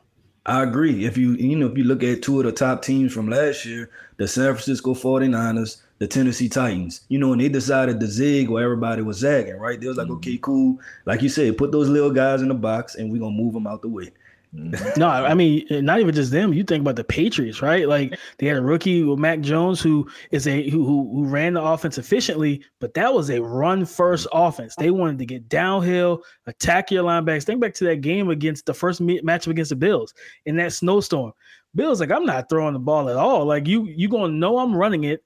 I 0.48 0.63
agree. 0.63 1.06
If 1.06 1.18
you 1.18 1.34
you 1.34 1.58
know 1.58 1.68
if 1.68 1.77
you 1.77 1.84
look 1.84 2.04
at 2.04 2.22
two 2.22 2.39
of 2.39 2.46
the 2.46 2.54
top 2.54 2.82
teams 2.82 3.12
from 3.13 3.30
last 3.30 3.66
year, 3.66 3.89
the 4.16 4.30
San 4.30 4.54
Francisco 4.54 4.94
49ers, 4.94 5.82
the 6.00 6.08
Tennessee 6.08 6.48
Titans, 6.48 7.01
you 7.10 7.20
know, 7.20 7.34
and 7.34 7.42
they 7.42 7.50
decided 7.50 8.00
to 8.00 8.08
zig 8.08 8.50
where 8.50 8.63
everybody 8.63 9.01
was 9.01 9.18
zagging, 9.18 9.58
right? 9.58 9.80
They 9.80 9.88
was 9.88 9.98
like, 9.98 10.08
mm-hmm. 10.08 10.16
okay, 10.18 10.39
cool. 10.42 10.80
Like 11.06 11.22
you 11.22 11.27
said, 11.27 11.58
put 11.58 11.74
those 11.74 11.89
little 11.89 12.12
guys 12.12 12.42
in 12.42 12.48
the 12.48 12.54
box 12.54 12.96
and 12.96 13.12
we're 13.12 13.20
gonna 13.20 13.36
move 13.36 13.54
them 13.54 13.68
out 13.68 13.82
the 13.82 13.89
way. 13.89 14.12
Mm-hmm. 14.56 15.00
no, 15.00 15.08
I 15.10 15.34
mean, 15.34 15.66
not 15.70 16.00
even 16.00 16.16
just 16.16 16.32
them. 16.32 16.54
You 16.54 16.63
think 16.63 16.82
about 16.82 16.96
the 16.96 17.04
Patriots, 17.04 17.62
right? 17.62 17.88
Like 17.88 18.18
they 18.38 18.48
had 18.48 18.58
a 18.58 18.62
rookie 18.62 19.04
with 19.04 19.20
Mac 19.20 19.42
Jones 19.42 19.82
who 19.82 20.10
is 20.32 20.48
a 20.48 20.70
who 20.70 20.86
who, 20.86 21.10
who 21.13 21.25
ran 21.25 21.54
the 21.54 21.62
offense 21.62 21.98
efficiently, 21.98 22.63
but 22.80 22.94
that 22.94 23.13
was 23.13 23.30
a 23.30 23.42
run 23.42 23.86
first 23.86 24.25
offense. 24.32 24.75
They 24.75 24.89
wanted 24.89 25.20
to 25.20 25.25
get 25.25 25.50
downhill, 25.50 26.24
attack 26.46 26.92
your 26.92 27.04
linebacks. 27.04 27.44
Think 27.44 27.60
back 27.60 27.74
to 27.75 27.84
that 27.86 28.01
game 28.01 28.30
against 28.30 28.66
the 28.66 28.74
first 28.74 29.01
matchup 29.01 29.48
against 29.48 29.70
the 29.70 29.75
Bills 29.75 30.13
in 30.46 30.56
that 30.58 30.74
snowstorm. 30.74 31.34
Bills 31.75 32.00
like, 32.00 32.12
I'm 32.12 32.25
not 32.25 32.50
throwing 32.50 32.74
the 32.74 32.80
ball 32.80 33.10
at 33.10 33.18
all. 33.18 33.46
Like 33.46 33.68
you, 33.68 33.86
you 33.86 34.08
gonna 34.10 34.34
know 34.34 34.60
I'm 34.60 34.75
running 34.75 35.04
it. 35.04 35.24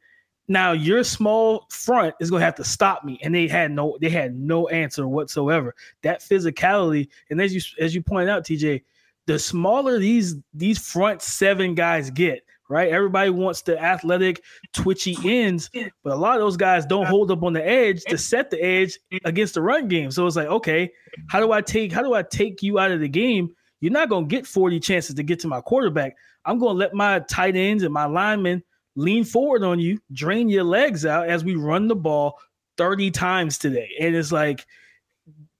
Now 0.48 0.74
your 0.74 1.04
small 1.04 1.68
front 1.70 2.16
is 2.20 2.30
gonna 2.30 2.44
have 2.44 2.56
to 2.56 2.64
stop 2.64 3.06
me, 3.06 3.20
and 3.24 3.34
they 3.34 3.48
had 3.48 3.72
no, 3.72 3.98
they 4.02 4.10
had 4.10 4.36
no 4.36 4.68
answer 4.68 5.08
whatsoever. 5.08 5.76
That 6.02 6.22
physicality, 6.22 7.08
and 7.30 7.40
as 7.40 7.54
you 7.54 7.62
as 7.80 7.96
you 7.96 8.02
point 8.02 8.30
out, 8.30 8.44
TJ, 8.44 8.82
the 9.32 9.40
smaller 9.40 9.98
these 9.98 10.36
these 10.54 10.78
front 10.78 11.22
seven 11.22 11.74
guys 11.74 12.10
get, 12.10 12.44
right? 12.70 12.92
Everybody 12.92 13.30
wants 13.30 13.62
the 13.62 13.82
athletic, 13.82 14.44
twitchy 14.74 15.16
ends, 15.24 15.70
but 16.04 16.14
a 16.14 16.16
lot 16.16 16.36
of 16.36 16.42
those 16.42 16.58
guys 16.58 16.86
don't 16.86 17.06
hold 17.06 17.32
up 17.32 17.42
on 17.44 17.54
the 17.54 17.66
edge 17.66 18.04
to 18.06 18.18
set 18.18 18.50
the 18.50 18.62
edge 18.62 19.00
against 19.24 19.54
the 19.54 19.62
run 19.62 19.88
game. 19.88 20.12
So 20.12 20.28
it's 20.28 20.36
like, 20.36 20.48
okay, 20.48 20.92
how 21.30 21.40
do 21.40 21.54
I 21.54 21.62
take 21.62 21.94
how 21.94 22.02
do 22.02 22.14
I 22.14 22.24
take 22.24 22.62
you 22.62 22.78
out 22.78 22.92
of 22.92 23.00
the 23.00 23.08
game? 23.08 23.56
You're 23.80 23.94
not 23.94 24.10
gonna 24.10 24.28
get 24.28 24.46
40 24.46 24.80
chances 24.82 25.16
to 25.16 25.24
get 25.24 25.40
to 25.40 25.48
my 25.48 25.62
quarterback. 25.62 26.18
I'm 26.44 26.60
gonna 26.60 26.78
let 26.78 26.94
my 26.94 27.20
tight 27.20 27.56
ends 27.56 27.84
and 27.84 27.94
my 27.94 28.06
linemen 28.06 28.62
lean 28.98 29.24
forward 29.24 29.64
on 29.64 29.80
you, 29.80 29.98
drain 30.12 30.50
your 30.50 30.66
legs 30.66 31.06
out 31.06 31.30
as 31.30 31.46
we 31.46 31.56
run 31.56 31.88
the 31.88 31.96
ball 31.96 32.38
30 32.78 33.12
times 33.12 33.58
today. 33.58 33.92
And 34.02 34.14
it's 34.14 34.34
like 34.34 34.66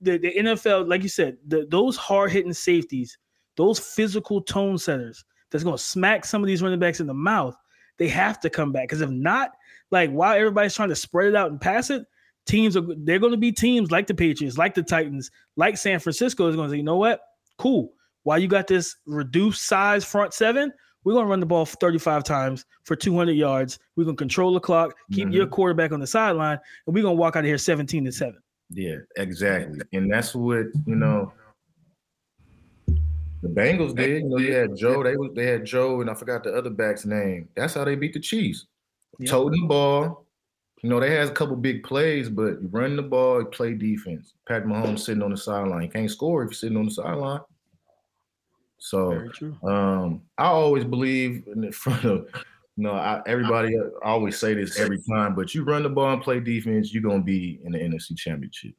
the, 0.02 0.18
the 0.18 0.34
NFL, 0.34 0.90
like 0.90 1.04
you 1.04 1.10
said, 1.10 1.38
the, 1.48 1.66
those 1.70 1.96
hard 1.96 2.32
hitting 2.32 2.54
safeties 2.54 3.18
those 3.58 3.80
physical 3.80 4.42
tone 4.42 4.78
setters 4.78 5.24
that's 5.50 5.64
going 5.64 5.78
to 5.78 5.84
smack 5.84 6.26
some 6.26 6.42
of 6.42 6.48
these 6.48 6.62
running 6.62 6.80
backs 6.80 7.00
in 7.00 7.08
the 7.08 7.14
mouth, 7.14 7.56
they 7.98 8.08
have 8.08 8.40
to 8.40 8.50
come 8.50 8.72
back. 8.72 8.84
Because 8.84 9.02
if 9.02 9.10
not, 9.10 9.52
like 9.92 10.10
while 10.10 10.36
everybody's 10.36 10.76
trying 10.76 10.90
to 10.90 10.96
spread 10.96 11.28
it 11.28 11.36
out 11.36 11.52
and 11.52 11.60
pass 11.60 11.90
it, 11.90 12.06
teams 12.46 12.76
are 12.76 12.84
they're 12.98 13.20
going 13.20 13.32
to 13.32 13.38
be 13.38 13.52
teams 13.52 13.92
like 13.92 14.08
the 14.08 14.14
Patriots, 14.14 14.58
like 14.58 14.74
the 14.74 14.84
Titans, 14.84 15.30
like 15.56 15.78
San 15.78 16.00
Francisco 16.00 16.48
is 16.48 16.56
going 16.56 16.68
to 16.68 16.74
say, 16.74 16.78
you 16.78 16.84
know 16.84 16.98
what, 16.98 17.22
cool. 17.58 17.94
While 18.24 18.40
you 18.40 18.48
got 18.48 18.68
this 18.68 18.96
reduced 19.06 19.66
size 19.66 20.06
front 20.06 20.34
seven, 20.34 20.72
we're 21.04 21.14
going 21.14 21.26
to 21.26 21.30
run 21.30 21.40
the 21.40 21.46
ball 21.46 21.66
35 21.66 22.24
times 22.24 22.66
for 22.84 22.96
200 22.96 23.32
yards. 23.32 23.80
We're 23.96 24.04
going 24.04 24.16
to 24.16 24.22
control 24.22 24.54
the 24.54 24.60
clock, 24.60 24.96
keep 25.12 25.26
mm-hmm. 25.26 25.34
your 25.34 25.48
quarterback 25.48 25.92
on 25.92 26.00
the 26.00 26.08
sideline, 26.08 26.60
and 26.86 26.96
we're 26.96 27.02
going 27.02 27.16
to 27.16 27.20
walk 27.20 27.36
out 27.36 27.40
of 27.40 27.46
here 27.46 27.58
17 27.58 28.06
to 28.06 28.12
7. 28.12 28.38
Yeah, 28.70 28.98
exactly. 29.18 29.80
And 29.94 30.12
that's 30.12 30.36
what, 30.36 30.68
you 30.86 30.96
know, 30.96 31.34
the 33.42 33.50
Bengals 33.50 33.96
did. 33.96 34.24
You 34.24 34.30
know, 34.30 34.38
you 34.38 34.54
had 34.54 34.76
Joe. 34.76 35.04
They 35.04 35.16
was 35.16 35.32
they 35.36 35.46
had 35.46 35.66
Joe, 35.66 36.02
and 36.02 36.10
I 36.10 36.14
forgot 36.14 36.44
the 36.44 36.54
other 36.54 36.70
back's 36.70 37.06
name. 37.06 37.50
That's 37.56 37.74
how 37.74 37.84
they 37.84 37.96
beat 37.96 38.14
the 38.14 38.20
Chiefs. 38.20 38.68
Yep. 39.20 39.30
Toting 39.30 39.62
the 39.62 39.68
ball. 39.68 40.26
You 40.84 40.90
know, 40.90 41.00
they 41.00 41.12
had 41.12 41.28
a 41.28 41.32
couple 41.32 41.56
big 41.56 41.84
plays, 41.84 42.28
but 42.28 42.62
you 42.62 42.70
run 42.72 42.96
the 42.96 43.04
ball, 43.04 43.40
you 43.40 43.46
play 43.46 43.74
defense. 43.76 44.34
Pat 44.48 44.64
Mahomes 44.64 45.00
sitting 45.00 45.22
on 45.22 45.30
the 45.30 45.38
sideline. 45.38 45.84
You 45.84 45.90
can't 45.90 46.10
score 46.10 46.44
if 46.44 46.48
you're 46.48 46.54
sitting 46.54 46.78
on 46.78 46.86
the 46.86 46.92
sideline. 46.92 47.42
So 48.80 49.30
um, 49.64 50.24
I 50.40 50.46
always 50.46 50.84
believe 50.84 51.44
in 51.54 51.62
the 51.62 51.72
front 51.72 52.04
of 52.06 52.28
you 52.78 52.84
know, 52.84 52.94
I, 52.94 53.22
everybody 53.28 53.78
I 53.78 54.10
always 54.10 54.38
say 54.38 54.54
this 54.54 54.80
every 54.80 55.00
time, 55.04 55.36
but 55.36 55.54
you 55.54 55.64
run 55.64 55.84
the 55.84 55.90
ball 55.90 56.14
and 56.14 56.22
play 56.22 56.40
defense, 56.40 56.94
you're 56.94 57.04
gonna 57.04 57.22
be 57.22 57.60
in 57.64 57.74
the 57.74 57.78
NFC 57.78 58.18
championship. 58.18 58.74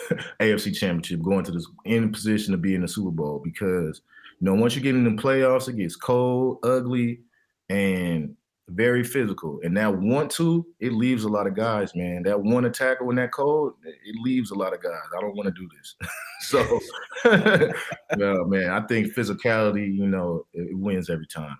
AFC 0.40 0.76
Championship, 0.76 1.22
going 1.22 1.44
to 1.44 1.52
this 1.52 1.66
in 1.84 2.12
position 2.12 2.52
to 2.52 2.58
be 2.58 2.74
in 2.74 2.82
the 2.82 2.88
Super 2.88 3.10
Bowl 3.10 3.40
because 3.44 4.02
you 4.40 4.46
know 4.46 4.54
once 4.54 4.74
you 4.74 4.82
get 4.82 4.94
in 4.94 5.04
the 5.04 5.22
playoffs, 5.22 5.68
it 5.68 5.76
gets 5.76 5.96
cold, 5.96 6.58
ugly, 6.64 7.20
and 7.68 8.36
very 8.68 9.04
physical. 9.04 9.60
And 9.62 9.76
that 9.76 9.94
want 9.94 10.30
to, 10.32 10.66
it 10.80 10.92
leaves 10.92 11.24
a 11.24 11.28
lot 11.28 11.46
of 11.46 11.54
guys, 11.54 11.94
man. 11.94 12.22
That 12.22 12.40
one 12.40 12.64
attacker 12.64 13.04
when 13.04 13.16
that 13.16 13.32
cold, 13.32 13.74
it 13.84 14.16
leaves 14.22 14.50
a 14.50 14.54
lot 14.54 14.72
of 14.72 14.82
guys. 14.82 15.02
I 15.16 15.20
don't 15.20 15.36
want 15.36 15.54
to 15.54 15.60
do 15.60 15.68
this. 15.76 15.94
so, 16.40 16.80
well, 18.16 18.44
man, 18.46 18.70
I 18.70 18.80
think 18.86 19.14
physicality, 19.14 19.94
you 19.94 20.06
know, 20.06 20.46
it 20.52 20.76
wins 20.76 21.10
every 21.10 21.26
time. 21.26 21.56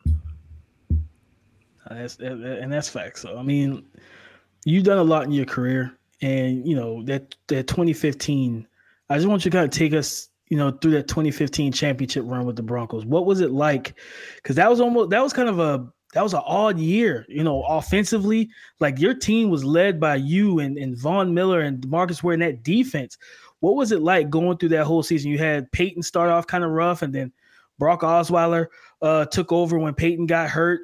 That's 1.88 2.16
and 2.21 2.73
that's 2.73 2.88
facts. 2.88 3.21
So 3.23 3.37
I 3.37 3.42
mean, 3.42 3.85
you've 4.64 4.85
done 4.85 4.99
a 4.99 5.03
lot 5.03 5.25
in 5.25 5.33
your 5.33 5.45
career 5.45 5.92
and 6.22 6.66
you 6.66 6.74
know 6.74 7.02
that 7.04 7.35
that 7.48 7.66
2015. 7.66 8.66
I 9.11 9.16
just 9.16 9.28
want 9.28 9.44
you 9.44 9.50
to 9.50 9.56
kind 9.56 9.64
of 9.66 9.76
take 9.76 9.92
us, 9.92 10.30
you 10.48 10.56
know, 10.56 10.70
through 10.70 10.92
that 10.92 11.08
2015 11.08 11.72
championship 11.72 12.24
run 12.26 12.46
with 12.46 12.56
the 12.56 12.62
Broncos. 12.62 13.04
What 13.04 13.26
was 13.26 13.40
it 13.40 13.50
like? 13.50 13.94
Because 14.37 14.56
that 14.56 14.70
was 14.70 14.80
almost 14.80 15.11
that 15.11 15.22
was 15.22 15.35
kind 15.35 15.48
of 15.48 15.58
a 15.58 15.87
that 16.14 16.22
was 16.22 16.35
an 16.35 16.42
odd 16.46 16.78
year, 16.78 17.26
you 17.28 17.42
know, 17.42 17.62
offensively. 17.64 18.50
Like 18.80 18.98
your 18.98 19.14
team 19.14 19.50
was 19.50 19.64
led 19.64 19.98
by 19.98 20.16
you 20.16 20.61
and, 20.61 20.78
and 20.78 20.96
Von 20.96 21.35
Miller 21.35 21.61
and 21.61 21.87
Marcus 21.88 22.22
Ware 22.22 22.35
in 22.35 22.40
that 22.40 22.62
defense. 22.62 23.18
What 23.61 23.76
was 23.76 23.92
it 23.92 24.02
like 24.02 24.28
going 24.30 24.58
through 24.58 24.70
that 24.70 24.87
whole 24.87 25.02
season? 25.02 25.30
You 25.30 25.38
had 25.38 25.70
Peyton 25.72 26.02
start 26.02 26.30
off 26.30 26.46
kind 26.46 26.64
of 26.64 26.70
rough, 26.70 27.02
and 27.02 27.14
then 27.14 27.32
Brock 27.78 28.02
Osweiler 28.02 28.66
uh, 29.00 29.24
took 29.26 29.52
over 29.52 29.78
when 29.78 29.94
Peyton 29.94 30.26
got 30.26 30.50
hurt. 30.50 30.80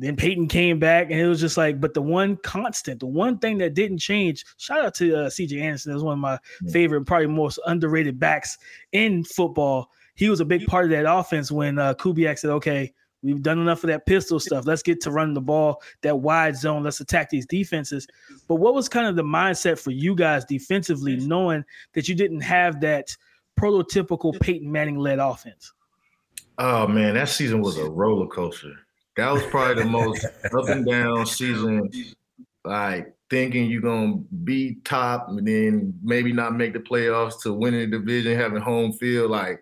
Then 0.00 0.16
Peyton 0.16 0.48
came 0.48 0.78
back, 0.78 1.10
and 1.10 1.20
it 1.20 1.26
was 1.26 1.40
just 1.40 1.56
like, 1.56 1.80
but 1.80 1.94
the 1.94 2.02
one 2.02 2.36
constant, 2.38 3.00
the 3.00 3.06
one 3.06 3.38
thing 3.38 3.58
that 3.58 3.74
didn't 3.74 3.98
change. 3.98 4.44
Shout 4.56 4.84
out 4.84 4.94
to 4.94 5.14
uh, 5.14 5.28
CJ 5.28 5.60
Anderson. 5.60 5.90
That 5.90 5.96
was 5.96 6.04
one 6.04 6.14
of 6.14 6.18
my 6.18 6.38
yeah. 6.62 6.72
favorite, 6.72 7.04
probably 7.04 7.26
most 7.26 7.60
underrated 7.66 8.18
backs 8.18 8.58
in 8.92 9.24
football. 9.24 9.90
He 10.14 10.28
was 10.28 10.40
a 10.40 10.44
big 10.44 10.66
part 10.66 10.84
of 10.86 10.90
that 10.90 11.10
offense 11.10 11.52
when 11.52 11.78
uh, 11.78 11.94
Kubiak 11.94 12.38
said, 12.38 12.50
"Okay, 12.50 12.92
We've 13.22 13.42
done 13.42 13.58
enough 13.58 13.84
of 13.84 13.88
that 13.88 14.06
pistol 14.06 14.40
stuff. 14.40 14.66
Let's 14.66 14.82
get 14.82 15.00
to 15.02 15.10
running 15.10 15.34
the 15.34 15.40
ball, 15.40 15.82
that 16.02 16.18
wide 16.18 16.56
zone. 16.56 16.82
Let's 16.82 17.00
attack 17.00 17.28
these 17.28 17.46
defenses. 17.46 18.06
But 18.48 18.56
what 18.56 18.74
was 18.74 18.88
kind 18.88 19.06
of 19.06 19.16
the 19.16 19.22
mindset 19.22 19.78
for 19.78 19.90
you 19.90 20.14
guys 20.14 20.44
defensively, 20.44 21.16
knowing 21.16 21.64
that 21.92 22.08
you 22.08 22.14
didn't 22.14 22.40
have 22.40 22.80
that 22.80 23.14
prototypical 23.58 24.38
Peyton 24.40 24.70
Manning 24.70 24.98
led 24.98 25.18
offense? 25.18 25.72
Oh 26.58 26.86
man, 26.86 27.14
that 27.14 27.28
season 27.28 27.60
was 27.60 27.78
a 27.78 27.88
roller 27.88 28.26
coaster. 28.26 28.74
That 29.20 29.34
was 29.34 29.44
probably 29.46 29.82
the 29.82 29.88
most 29.88 30.24
up 30.24 30.68
and 30.68 30.86
down 30.86 31.26
season. 31.26 31.90
Like 32.64 33.14
thinking 33.28 33.70
you're 33.70 33.82
gonna 33.82 34.16
be 34.44 34.76
top 34.84 35.28
and 35.28 35.46
then 35.46 35.92
maybe 36.02 36.32
not 36.32 36.56
make 36.56 36.72
the 36.72 36.78
playoffs 36.78 37.42
to 37.42 37.52
winning 37.52 37.90
the 37.90 37.98
division, 37.98 38.34
having 38.34 38.62
home 38.62 38.92
field. 38.94 39.30
Like, 39.30 39.60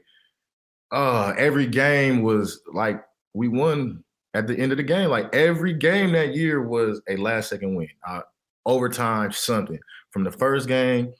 uh, 0.92 1.34
every 1.36 1.66
game 1.66 2.22
was 2.22 2.60
like 2.72 3.02
we 3.34 3.48
won 3.48 4.04
at 4.34 4.46
the 4.46 4.56
end 4.56 4.70
of 4.70 4.78
the 4.78 4.84
game. 4.84 5.10
Like 5.10 5.34
every 5.34 5.74
game 5.74 6.12
that 6.12 6.36
year 6.36 6.62
was 6.62 7.02
a 7.08 7.16
last 7.16 7.50
second 7.50 7.74
win, 7.74 7.88
uh, 8.06 8.20
overtime, 8.64 9.32
something. 9.32 9.80
From 10.12 10.22
the 10.22 10.30
first 10.30 10.68
game, 10.68 11.12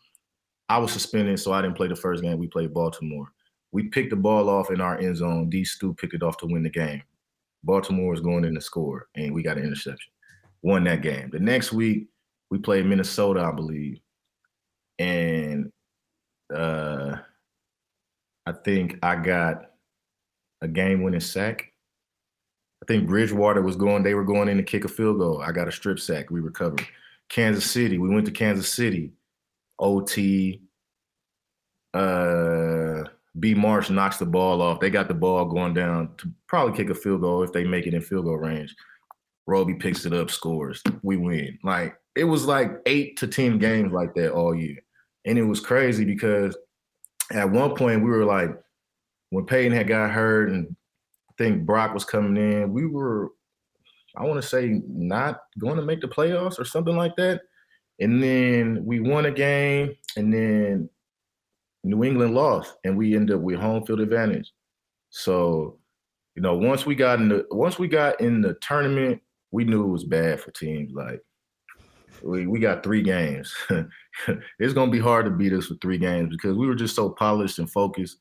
I 0.69 0.79
was 0.79 0.93
suspended, 0.93 1.41
so 1.41 1.53
I 1.53 1.61
didn't 1.61 1.77
play 1.77 1.89
the 1.89 1.97
first 1.97 2.23
game. 2.23 2.39
We 2.39 2.47
played 2.47 2.73
Baltimore. 2.73 3.33
We 3.73 3.89
picked 3.89 4.11
the 4.11 4.17
ball 4.17 4.49
off 4.49 4.71
in 4.71 4.81
our 4.81 4.97
end 4.97 5.17
zone. 5.17 5.51
D. 5.51 5.65
Stu 5.65 5.93
picked 5.93 6.15
it 6.15 6.23
off 6.23 6.37
to 6.39 6.47
win 6.47 6.63
the 6.63 6.71
game. 6.71 7.03
Baltimore 7.65 8.11
was 8.11 8.21
going 8.21 8.45
in 8.45 8.55
to 8.55 8.61
score, 8.61 9.09
and 9.15 9.35
we 9.35 9.43
got 9.43 9.59
an 9.59 9.65
interception. 9.65 10.13
Won 10.63 10.85
that 10.85 11.03
game. 11.03 11.31
The 11.31 11.39
next 11.39 11.73
week, 11.73 12.09
we 12.51 12.59
played 12.59 12.87
Minnesota, 12.87 13.41
I 13.41 13.53
believe, 13.53 14.01
and 14.99 15.71
uh, 16.55 17.17
I 18.47 18.53
think 18.65 18.99
I 19.03 19.17
got 19.17 19.67
a 20.63 20.69
game-winning 20.69 21.21
sack. 21.21 21.73
I 22.83 22.87
think 22.87 23.07
Bridgewater 23.07 23.63
was 23.63 23.77
going. 23.77 24.03
They 24.03 24.15
were 24.15 24.25
going 24.25 24.49
in 24.49 24.57
to 24.57 24.63
kick 24.63 24.85
a 24.85 24.89
field 24.89 25.19
goal. 25.19 25.43
I 25.43 25.53
got 25.53 25.69
a 25.69 25.73
strip 25.73 25.99
sack. 25.99 26.31
We 26.31 26.41
recovered. 26.41 26.87
Kansas 27.29 27.71
City. 27.71 27.99
We 27.99 28.09
went 28.09 28.27
to 28.27 28.33
Kansas 28.33 28.73
City. 28.73 29.13
OT. 29.79 30.63
Uh, 31.93 33.05
B 33.39 33.55
Marsh 33.55 33.91
knocks 33.91 34.19
the 34.19 34.27
ball 34.27 34.63
off. 34.63 34.81
They 34.81 34.91
got 34.91 35.09
the 35.09 35.15
ball 35.15 35.45
going 35.45 35.75
down 35.75 36.15
to 36.19 36.33
probably 36.47 36.77
kick 36.77 36.91
a 36.91 36.95
field 36.95 37.21
goal 37.21 37.43
if 37.43 37.53
they 37.53 37.65
make 37.65 37.87
it 37.87 37.95
in 37.95 38.01
field 38.01 38.25
goal 38.25 38.37
range. 38.37 38.75
Roby 39.47 39.75
picks 39.75 40.05
it 40.05 40.13
up, 40.13 40.31
scores. 40.31 40.83
We 41.03 41.17
win. 41.17 41.59
Like 41.63 41.97
it 42.17 42.25
was 42.25 42.47
like 42.47 42.81
eight 42.87 43.17
to 43.19 43.27
ten 43.27 43.59
games 43.59 43.93
like 43.93 44.15
that 44.15 44.33
all 44.33 44.55
year, 44.55 44.79
and 45.25 45.39
it 45.39 45.45
was 45.45 45.61
crazy 45.61 46.05
because 46.05 46.57
at 47.33 47.51
one 47.51 47.75
point 47.75 48.03
we 48.03 48.11
were 48.11 48.25
like, 48.25 48.51
when 49.31 49.47
Peyton 49.47 49.73
had 49.73 49.89
got 49.89 50.11
hurt 50.11 50.49
and 50.51 50.75
I 51.31 51.35
think 51.37 51.67
Brock 51.67 51.93
was 51.95 52.05
coming 52.05 52.37
in, 52.37 52.73
we 52.73 52.87
were, 52.87 53.29
I 54.17 54.25
want 54.25 54.41
to 54.41 54.49
say, 54.49 54.81
not 54.89 55.43
going 55.59 55.77
to 55.77 55.83
make 55.83 56.01
the 56.01 56.09
playoffs 56.09 56.59
or 56.59 56.65
something 56.65 56.97
like 56.97 57.15
that. 57.17 57.43
And 58.01 58.23
then 58.23 58.85
we 58.85 59.01
won 59.01 59.27
a 59.27 59.31
game, 59.31 59.95
and 60.17 60.33
then 60.33 60.89
New 61.89 62.05
England 62.05 62.35
lost, 62.35 62.77
and 62.85 62.97
we 62.97 63.17
ended 63.17 63.37
up 63.37 63.43
with 63.43 63.59
home 63.59 63.85
field 63.85 64.01
advantage. 64.01 64.53
So, 65.09 65.79
you 66.35 66.43
know, 66.43 66.55
once 66.55 66.85
we 66.85 66.95
got 66.95 67.19
in 67.19 67.31
the 67.31 67.47
once 67.51 67.79
we 67.79 67.89
got 67.89 68.21
in 68.21 68.43
the 68.43 68.55
tournament, 68.61 69.23
we 69.51 69.65
knew 69.65 69.85
it 69.85 69.93
was 69.93 70.05
bad 70.05 70.39
for 70.41 70.51
teams. 70.51 70.93
Like 70.93 71.21
we 72.23 72.47
we 72.47 72.61
got 72.61 72.83
three 72.83 73.03
games. 73.03 73.55
it's 74.59 74.75
gonna 74.75 74.91
be 74.91 74.99
hard 74.99 75.25
to 75.25 75.31
beat 75.31 75.55
us 75.55 75.67
for 75.67 75.77
three 75.77 75.99
games 75.99 76.29
because 76.31 76.57
we 76.57 76.67
were 76.67 76.75
just 76.75 76.95
so 76.95 77.09
polished 77.09 77.59
and 77.59 77.71
focused. 77.71 78.19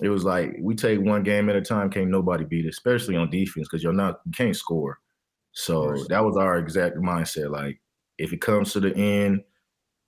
It 0.00 0.08
was 0.08 0.24
like 0.24 0.56
we 0.60 0.74
take 0.74 1.00
one 1.00 1.22
game 1.22 1.50
at 1.50 1.56
a 1.56 1.60
time, 1.60 1.90
can't 1.90 2.08
nobody 2.08 2.44
beat 2.44 2.66
us, 2.66 2.74
especially 2.74 3.16
on 3.16 3.30
defense, 3.30 3.68
because 3.68 3.82
you're 3.82 3.92
not 3.92 4.20
you 4.24 4.32
can't 4.32 4.56
score. 4.56 4.98
So 5.52 5.94
that 6.08 6.24
was 6.24 6.38
our 6.38 6.58
exact 6.58 6.96
mindset. 6.96 7.50
Like 7.50 7.80
if 8.16 8.32
it 8.32 8.40
comes 8.40 8.72
to 8.72 8.80
the 8.80 8.96
end, 8.96 9.42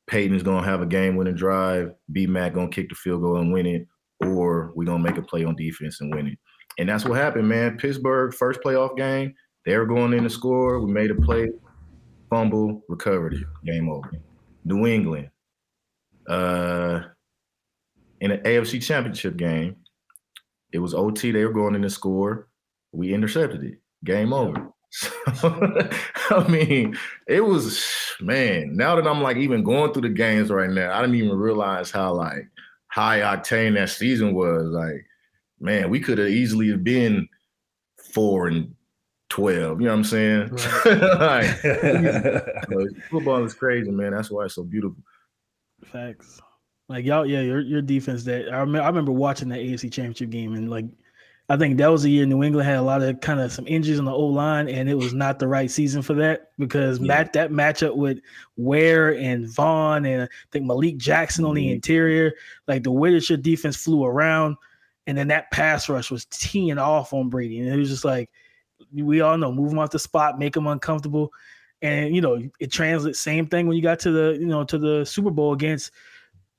Peyton's 0.07 0.43
gonna 0.43 0.65
have 0.65 0.83
a 0.83 0.87
game 0.87 1.17
winning 1.17 1.35
drive. 1.35 1.93
B 2.13 2.27
Mac 2.27 2.55
gonna 2.55 2.69
kick 2.69 2.89
the 2.89 2.95
field 2.95 3.23
goal 3.23 3.39
and 3.39 3.53
win 3.53 3.67
it, 3.67 3.87
or 4.21 4.73
we're 4.75 4.85
gonna 4.85 5.03
make 5.03 5.17
a 5.17 5.23
play 5.23 5.45
on 5.45 5.57
defense 5.57 6.01
and 6.01 6.15
win 6.15 6.29
it. 6.29 6.39
And 6.79 6.89
that's 6.89 7.05
what 7.05 7.19
happened, 7.19 7.49
man. 7.49 7.79
Pittsburgh 7.79 8.35
first 8.35 8.61
playoff 8.61 8.97
game, 8.97 9.35
they 9.65 9.77
were 9.77 9.87
going 9.87 10.13
in 10.13 10.23
to 10.23 10.31
score. 10.31 10.81
We 10.81 10.93
made 10.93 11.11
a 11.11 11.15
play, 11.15 11.51
fumble, 12.31 12.83
recovered 12.89 13.35
it, 13.35 13.45
game 13.65 13.89
over. 13.89 14.11
New 14.65 14.87
England, 14.87 15.31
uh, 16.29 17.03
in 18.21 18.31
an 18.31 18.41
AFC 18.43 18.83
Championship 18.83 19.37
game, 19.37 19.77
it 20.73 20.79
was 20.79 20.95
OT. 20.95 21.31
They 21.31 21.45
were 21.45 21.53
going 21.53 21.75
in 21.75 21.83
to 21.83 21.91
score. 21.91 22.49
We 22.93 23.15
intercepted 23.15 23.63
it. 23.65 23.81
Game 24.05 24.33
over. 24.33 24.71
I 26.31 26.47
mean, 26.49 26.97
it 27.27 27.43
was 27.43 27.85
man. 28.21 28.77
Now 28.77 28.97
that 28.97 29.07
I'm 29.07 29.23
like 29.23 29.37
even 29.37 29.63
going 29.63 29.93
through 29.93 30.03
the 30.03 30.09
games 30.09 30.51
right 30.51 30.71
now, 30.71 30.97
I 30.97 31.01
didn't 31.01 31.17
even 31.17 31.37
realize 31.37 31.91
how 31.91 32.15
like 32.15 32.49
high 32.89 33.21
octane 33.21 33.75
that 33.75 33.91
season 33.91 34.35
was. 34.35 34.65
Like, 34.65 35.05
man, 35.61 35.91
we 35.91 36.01
could 36.01 36.19
have 36.19 36.29
easily 36.29 36.71
have 36.71 36.85
been 36.85 37.29
four 38.13 38.49
and 38.49 38.75
twelve. 39.29 39.81
You 39.81 39.87
know 39.87 39.93
what 39.93 39.99
I'm 39.99 40.05
saying? 40.05 40.51
Right. 40.87 41.55
like, 42.71 43.03
football 43.11 43.45
is 43.45 43.55
crazy, 43.55 43.91
man. 43.91 44.13
That's 44.13 44.31
why 44.31 44.45
it's 44.45 44.55
so 44.55 44.63
beautiful. 44.63 45.03
Facts. 45.85 46.41
Like 46.89 47.05
y'all, 47.05 47.27
yeah, 47.27 47.41
your 47.41 47.61
your 47.61 47.83
defense. 47.83 48.25
That 48.25 48.53
I 48.53 48.61
remember, 48.61 48.83
I 48.83 48.87
remember 48.87 49.13
watching 49.13 49.49
that 49.49 49.59
AFC 49.59 49.93
Championship 49.93 50.31
game 50.31 50.55
and 50.55 50.71
like 50.71 50.87
I 51.49 51.57
think 51.57 51.79
that 51.79 51.87
was 51.87 52.05
a 52.05 52.11
year 52.11 52.27
New 52.27 52.43
England 52.43 52.67
had 52.67 52.79
a 52.79 52.83
lot 52.83 53.03
of 53.03 53.21
kind 53.21 53.39
of 53.39 53.53
some 53.53 53.69
injuries 53.69 54.01
on 54.01 54.05
the 54.05 54.13
O 54.13 54.27
line, 54.27 54.69
and 54.69 54.91
it 54.91 54.95
was 54.97 55.15
not 55.15 55.39
the 55.39 55.47
right 55.47 55.71
season 55.71 56.03
for 56.03 56.15
that 56.15 56.51
because 56.59 56.99
yeah. 56.99 57.07
Matt, 57.07 57.33
that 57.35 57.53
matchup 57.53 57.95
with 57.95 58.19
Ware 58.57 59.17
and 59.17 59.49
Von 59.49 60.05
and 60.05 60.25
I 60.25 60.29
think 60.51 60.67
Malik 60.67 60.97
Jackson 60.97 61.45
on 61.45 61.55
the 61.55 61.67
mm-hmm. 61.67 61.75
interior, 61.75 62.33
like 62.67 62.83
the 62.83 62.91
way 62.91 63.13
that 63.13 63.29
your 63.29 63.39
defense 63.39 63.77
flew 63.77 64.05
around, 64.05 64.57
and 65.07 65.17
then 65.17 65.29
that 65.29 65.51
pass 65.53 65.89
rush 65.89 66.11
was 66.11 66.25
teeing 66.27 66.79
off 66.79 67.13
on 67.13 67.29
Brady, 67.29 67.61
and 67.61 67.69
it 67.69 67.77
was 67.77 67.91
just 67.91 68.05
like 68.05 68.29
we 68.93 69.21
all 69.21 69.39
know, 69.39 69.53
move 69.53 69.71
him 69.71 69.79
off 69.79 69.91
the 69.91 69.99
spot, 70.01 70.41
make 70.41 70.57
him 70.57 70.67
uncomfortable, 70.67 71.33
and 71.81 72.13
you 72.13 72.21
know 72.21 72.43
it 72.59 72.73
translates. 72.73 73.21
Same 73.21 73.47
thing 73.47 73.69
when 73.69 73.77
you 73.77 73.83
got 73.85 74.01
to 74.01 74.11
the 74.11 74.37
you 74.41 74.47
know 74.47 74.65
to 74.65 74.79
the 74.79 75.05
Super 75.05 75.31
Bowl 75.31 75.53
against 75.53 75.93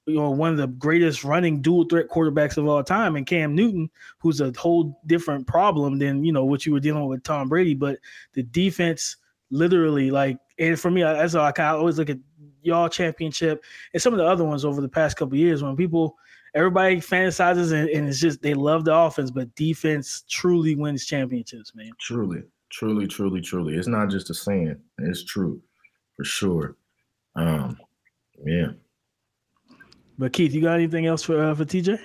you 0.08 0.16
know 0.16 0.30
one 0.30 0.52
of 0.52 0.58
the 0.58 0.68
greatest 0.68 1.24
running 1.24 1.62
dual 1.62 1.84
threat 1.84 2.08
quarterbacks 2.08 2.58
of 2.58 2.66
all 2.66 2.82
time 2.84 3.16
and 3.16 3.28
Cam 3.28 3.54
Newton 3.54 3.90
who's 4.20 4.40
a 4.42 4.54
whole 4.58 5.00
different 5.06 5.46
problem 5.46 6.00
than 6.00 6.24
you 6.24 6.32
know 6.32 6.46
what 6.46 6.66
you 6.66 6.72
were 6.72 6.80
dealing 6.80 7.06
with 7.08 7.24
Tom 7.24 7.50
Brady. 7.50 7.76
But 7.76 8.00
the 8.34 8.44
defense 8.44 9.18
literally 9.52 10.10
like 10.10 10.38
and 10.58 10.80
for 10.80 10.90
me 10.90 11.04
that's 11.04 11.36
all 11.36 11.52
I 11.56 11.64
always 11.68 12.00
look 12.00 12.10
at 12.10 12.18
y'all 12.62 12.90
championship 12.90 13.64
and 13.94 14.02
some 14.02 14.14
of 14.14 14.18
the 14.18 14.26
other 14.26 14.44
ones 14.44 14.66
over 14.66 14.82
the 14.82 14.90
past 14.90 15.18
couple 15.18 15.38
years 15.38 15.62
when 15.62 15.76
people 15.76 16.16
everybody 16.56 16.98
fantasizes 16.98 17.72
and, 17.72 17.90
and 17.90 18.08
it's 18.08 18.20
just 18.20 18.42
they 18.42 18.54
love 18.54 18.86
the 18.86 18.96
offense 18.96 19.30
but 19.30 19.54
defense 19.56 20.24
truly 20.30 20.76
wins 20.76 21.06
championships 21.06 21.76
man. 21.76 21.92
Truly 22.00 22.44
truly 22.70 23.08
truly 23.08 23.42
truly. 23.42 23.76
It's 23.76 23.88
not 23.88 24.10
just 24.10 24.30
a 24.30 24.34
saying. 24.34 24.78
It's 25.00 25.26
true 25.26 25.62
for 26.16 26.24
sure. 26.24 26.78
Um 27.36 27.78
yeah 28.46 28.72
but 30.18 30.34
Keith, 30.34 30.54
you 30.54 30.62
got 30.62 30.74
anything 30.74 31.06
else 31.06 31.24
for 31.24 31.42
uh, 31.44 31.56
for 31.56 31.66
TJ? 31.66 32.00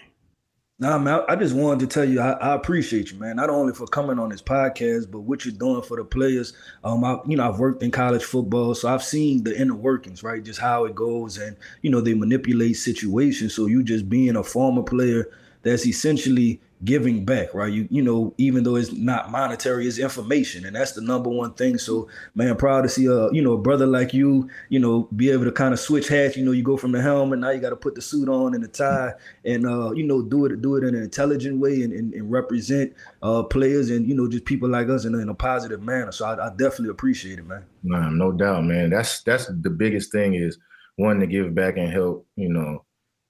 Nah, 0.79 0.99
man. 0.99 1.21
I 1.29 1.37
just 1.37 1.55
wanted 1.55 1.81
to 1.81 1.87
tell 1.87 2.05
you 2.05 2.21
I, 2.21 2.33
I, 2.33 2.55
appreciate 2.55 3.13
you, 3.13 3.19
man. 3.21 3.37
Not 3.37 3.51
only 3.51 3.73
for 3.73 3.87
coming 3.87 4.19
on 4.19 4.31
this 4.31 4.43
podcast, 4.43 5.11
but 5.13 5.21
what 5.21 5.45
you're 5.45 5.55
doing 5.55 5.83
for 5.83 5.97
the 5.97 6.05
players. 6.05 6.55
Um, 6.83 7.05
I, 7.05 7.19
you 7.25 7.37
know, 7.37 7.49
I've 7.49 7.61
worked 7.61 7.85
in 7.85 7.93
college 7.93 8.25
football, 8.25 8.75
so 8.75 8.89
I've 8.89 9.05
seen 9.05 9.45
the 9.45 9.57
inner 9.57 9.77
workings, 9.77 10.25
right? 10.25 10.43
Just 10.43 10.59
how 10.59 10.85
it 10.87 10.95
goes, 10.97 11.39
and 11.39 11.57
you 11.83 11.91
know, 11.91 12.01
they 12.01 12.15
manipulate 12.15 12.77
situations. 12.79 13.55
So 13.55 13.67
you 13.67 13.85
just 13.85 14.09
being 14.09 14.35
a 14.35 14.43
former 14.43 14.83
player 14.83 15.31
that's 15.63 15.87
essentially 15.87 16.61
giving 16.85 17.25
back, 17.25 17.55
right? 17.55 17.73
You 17.73 17.87
you 17.91 18.03
know, 18.03 18.35
even 18.39 18.65
though 18.65 18.77
it's 18.77 18.93
not 18.93 19.31
monetary, 19.31 19.87
it's 19.87 19.99
information, 19.99 20.65
and 20.65 20.75
that's 20.75 20.93
the 20.93 21.01
number 21.01 21.31
one 21.31 21.55
thing. 21.55 21.79
So, 21.79 22.09
man, 22.35 22.57
proud 22.57 22.83
to 22.83 22.89
see 22.89 23.07
a 23.07 23.31
you 23.33 23.43
know 23.43 23.53
a 23.53 23.59
brother 23.59 23.87
like 23.87 24.13
you, 24.13 24.49
you 24.69 24.79
know, 24.79 25.09
be 25.15 25.31
able 25.31 25.45
to 25.45 25.53
kind 25.53 25.73
of 25.73 25.81
switch 25.81 26.09
hats. 26.09 26.37
You 26.37 26.45
know, 26.45 26.53
you 26.53 26.63
go 26.63 26.77
from 26.77 26.93
the 26.93 27.01
helmet, 27.01 27.39
now 27.39 27.51
you 27.51 27.61
got 27.61 27.71
to 27.71 27.77
put 27.77 27.95
the 27.95 28.03
suit 28.03 28.29
on 28.29 28.55
and 28.55 28.65
the 28.65 28.69
tie, 28.69 29.13
and 29.45 29.67
uh, 29.67 29.93
you 29.93 30.05
know, 30.05 30.23
do 30.23 30.47
it 30.47 30.61
do 30.61 30.77
it 30.77 30.85
in 30.85 30.95
an 30.95 31.03
intelligent 31.03 31.61
way 31.61 31.83
and, 31.83 31.93
and, 31.93 32.13
and 32.15 32.31
represent 32.31 32.93
uh, 33.23 33.43
players 33.43 33.91
and 33.91 34.09
you 34.09 34.15
know 34.15 34.29
just 34.29 34.45
people 34.45 34.69
like 34.69 34.89
us 34.89 35.05
in, 35.05 35.15
in 35.15 35.29
a 35.29 35.35
positive 35.35 35.83
manner. 35.83 36.13
So 36.13 36.27
I, 36.27 36.47
I 36.47 36.51
definitely 36.51 36.91
appreciate 36.91 37.39
it, 37.39 37.47
man. 37.47 37.65
Man, 37.83 38.19
no 38.19 38.33
doubt, 38.33 38.65
man. 38.65 38.91
That's 38.91 39.23
that's 39.23 39.47
the 39.47 39.71
biggest 39.71 40.13
thing 40.13 40.35
is 40.35 40.59
wanting 40.99 41.21
to 41.21 41.27
give 41.27 41.55
back 41.55 41.77
and 41.77 41.93
help. 41.93 42.27
You 42.37 42.49
know. 42.49 42.85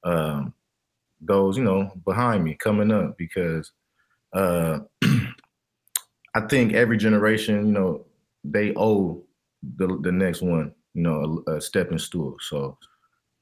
Um, 0.04 0.52
those, 1.22 1.56
you 1.56 1.64
know, 1.64 1.90
behind 2.04 2.44
me 2.44 2.54
coming 2.54 2.90
up 2.90 3.16
because 3.16 3.72
uh, 4.32 4.80
I 6.34 6.40
think 6.48 6.74
every 6.74 6.96
generation, 6.96 7.66
you 7.66 7.72
know, 7.72 8.06
they 8.44 8.74
owe 8.74 9.22
the 9.76 9.98
the 10.02 10.12
next 10.12 10.42
one, 10.42 10.74
you 10.94 11.02
know, 11.02 11.44
a, 11.46 11.52
a 11.56 11.60
stepping 11.60 11.98
stool. 11.98 12.36
So 12.40 12.76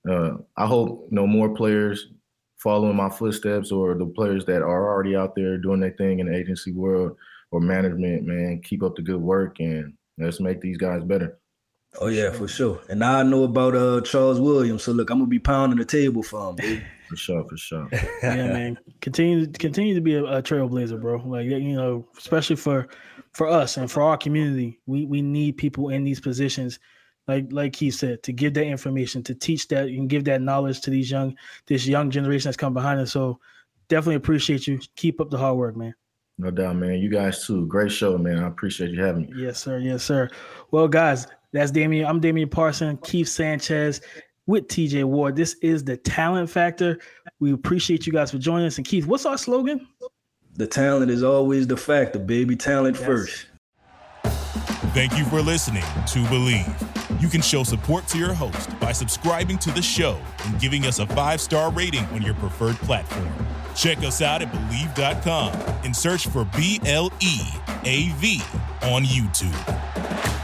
uh, 0.09 0.33
I 0.57 0.67
hope 0.67 1.09
you 1.11 1.17
know 1.17 1.27
more 1.27 1.55
players 1.55 2.09
follow 2.59 2.91
in 2.91 2.97
my 2.97 3.09
footsteps 3.09 3.73
or 3.73 3.95
the 3.95 4.07
players 4.07 4.45
that 4.45 4.63
are 4.63 4.91
already 4.93 5.17
out 5.17 5.35
there 5.35 5.57
doing 5.57 5.81
their 5.81 5.93
thing 5.93 6.19
in 6.19 6.27
the 6.27 6.37
agency 6.37 6.73
world 6.73 7.17
or 7.51 7.61
management, 7.61 8.25
man, 8.25 8.61
keep 8.63 8.83
up 8.83 8.95
the 8.97 9.03
good 9.03 9.21
work 9.21 9.59
and 9.61 9.95
let's 10.19 10.41
make 10.41 10.61
these 10.61 10.77
guys 10.77 11.03
better. 11.03 11.39
Oh 12.01 12.09
yeah, 12.09 12.31
for 12.31 12.47
sure. 12.47 12.81
And 12.89 13.03
I 13.03 13.23
know 13.23 13.45
about 13.45 13.75
uh 13.75 14.01
Charles 14.03 14.39
Williams. 14.39 14.85
So 14.85 14.93
look, 14.93 15.11
I'm 15.11 15.19
gonna 15.19 15.29
be 15.29 15.39
pounding 15.39 15.79
the 15.79 15.85
table 15.85 16.23
for 16.23 16.55
him. 16.55 16.83
For 17.11 17.17
sure, 17.17 17.45
for 17.49 17.57
sure. 17.57 17.89
yeah, 18.23 18.53
man. 18.53 18.79
Continue 19.01 19.49
continue 19.49 19.97
to 19.97 20.01
be 20.01 20.15
a, 20.15 20.23
a 20.23 20.41
trailblazer, 20.41 21.01
bro. 21.01 21.17
Like 21.27 21.47
you 21.47 21.75
know, 21.75 22.07
especially 22.17 22.55
for 22.55 22.87
for 23.33 23.49
us 23.49 23.79
and 23.79 23.91
for 23.91 24.05
our 24.05 24.17
community, 24.17 24.79
we 24.87 25.07
we 25.07 25.21
need 25.21 25.57
people 25.57 25.89
in 25.89 26.05
these 26.05 26.21
positions, 26.21 26.79
like 27.27 27.47
like 27.51 27.75
he 27.75 27.91
said, 27.91 28.23
to 28.23 28.33
give 28.33 28.55
that 28.55 28.65
information, 28.65 29.25
to 29.25 29.35
teach 29.35 29.67
that 29.69 29.87
and 29.87 30.09
give 30.09 30.23
that 30.27 30.41
knowledge 30.41 30.83
to 30.83 30.91
these 30.91 31.11
young 31.11 31.35
this 31.67 31.85
young 31.85 32.13
generation 32.13 32.47
that's 32.47 32.57
come 32.57 32.75
behind 32.75 33.01
us. 33.01 33.11
So 33.11 33.41
definitely 33.89 34.15
appreciate 34.15 34.69
you. 34.69 34.79
Keep 34.95 35.21
up 35.21 35.31
the 35.31 35.39
hard 35.39 35.57
work, 35.57 35.77
man. 35.77 35.97
No 36.39 36.53
doubt, 36.53 36.77
man. 36.77 37.01
You 37.01 37.11
guys 37.11 37.45
too. 37.45 37.67
Great 37.67 37.91
show, 37.91 38.17
man. 38.19 38.39
I 38.39 38.47
appreciate 38.47 38.93
you 38.93 39.03
having 39.03 39.23
me. 39.23 39.33
Yes, 39.35 39.59
sir. 39.59 39.81
Yes, 39.81 40.05
sir. 40.05 40.31
Well, 40.71 40.87
guys, 40.87 41.27
that's 41.51 41.73
Damian. 41.73 42.07
I'm 42.07 42.21
Damian 42.21 42.49
Parson, 42.49 42.99
Keith 42.99 43.27
Sanchez 43.27 44.01
with 44.47 44.69
TJ 44.69 45.05
Ward. 45.05 45.37
This 45.37 45.55
is 45.63 45.85
the 45.85 45.97
Talent 45.97 46.51
Factor. 46.51 46.99
We 47.39 47.53
appreciate 47.53 48.07
you 48.07 48.13
guys 48.13 48.31
for 48.31 48.39
joining 48.39 48.67
us. 48.67 48.77
And 48.77 48.87
Keith, 48.87 49.07
what's 49.07 49.27
our 49.27 49.39
slogan? 49.39 49.87
The 50.55 50.67
talent 50.67 51.11
is 51.11 51.23
always 51.23 51.67
the 51.67 51.77
factor, 51.77 52.19
baby. 52.19 52.57
Talent 52.57 52.97
yes. 52.97 53.07
first. 53.07 53.47
Thank 54.93 55.17
you 55.17 55.25
for 55.27 55.41
listening 55.41 55.83
to 55.83 56.19
Bleav. 56.25 57.23
You 57.23 57.29
can 57.29 57.41
show 57.41 57.63
support 57.63 58.09
to 58.09 58.19
your 58.19 58.33
host 58.33 58.79
by 58.81 58.93
subscribing 58.93 59.59
to 59.59 59.71
the 59.71 59.83
show 59.83 60.19
and 60.45 60.61
giving 60.61 60.85
us 60.87 60.99
a 60.99 61.07
five 61.07 61.41
star 61.41 61.71
rating 61.71 62.05
on 62.07 62.23
your 62.23 62.35
preferred 62.35 62.77
platform. 62.77 63.29
Check 63.77 63.99
us 63.99 64.21
out 64.21 64.43
at 64.43 64.51
Bleav.com 64.51 65.53
and 65.85 65.95
search 65.95 66.27
for 66.27 66.45
B 66.57 66.81
L 66.85 67.13
E 67.21 67.41
A 67.85 68.09
V 68.17 68.43
on 68.83 69.05
YouTube. 69.05 70.40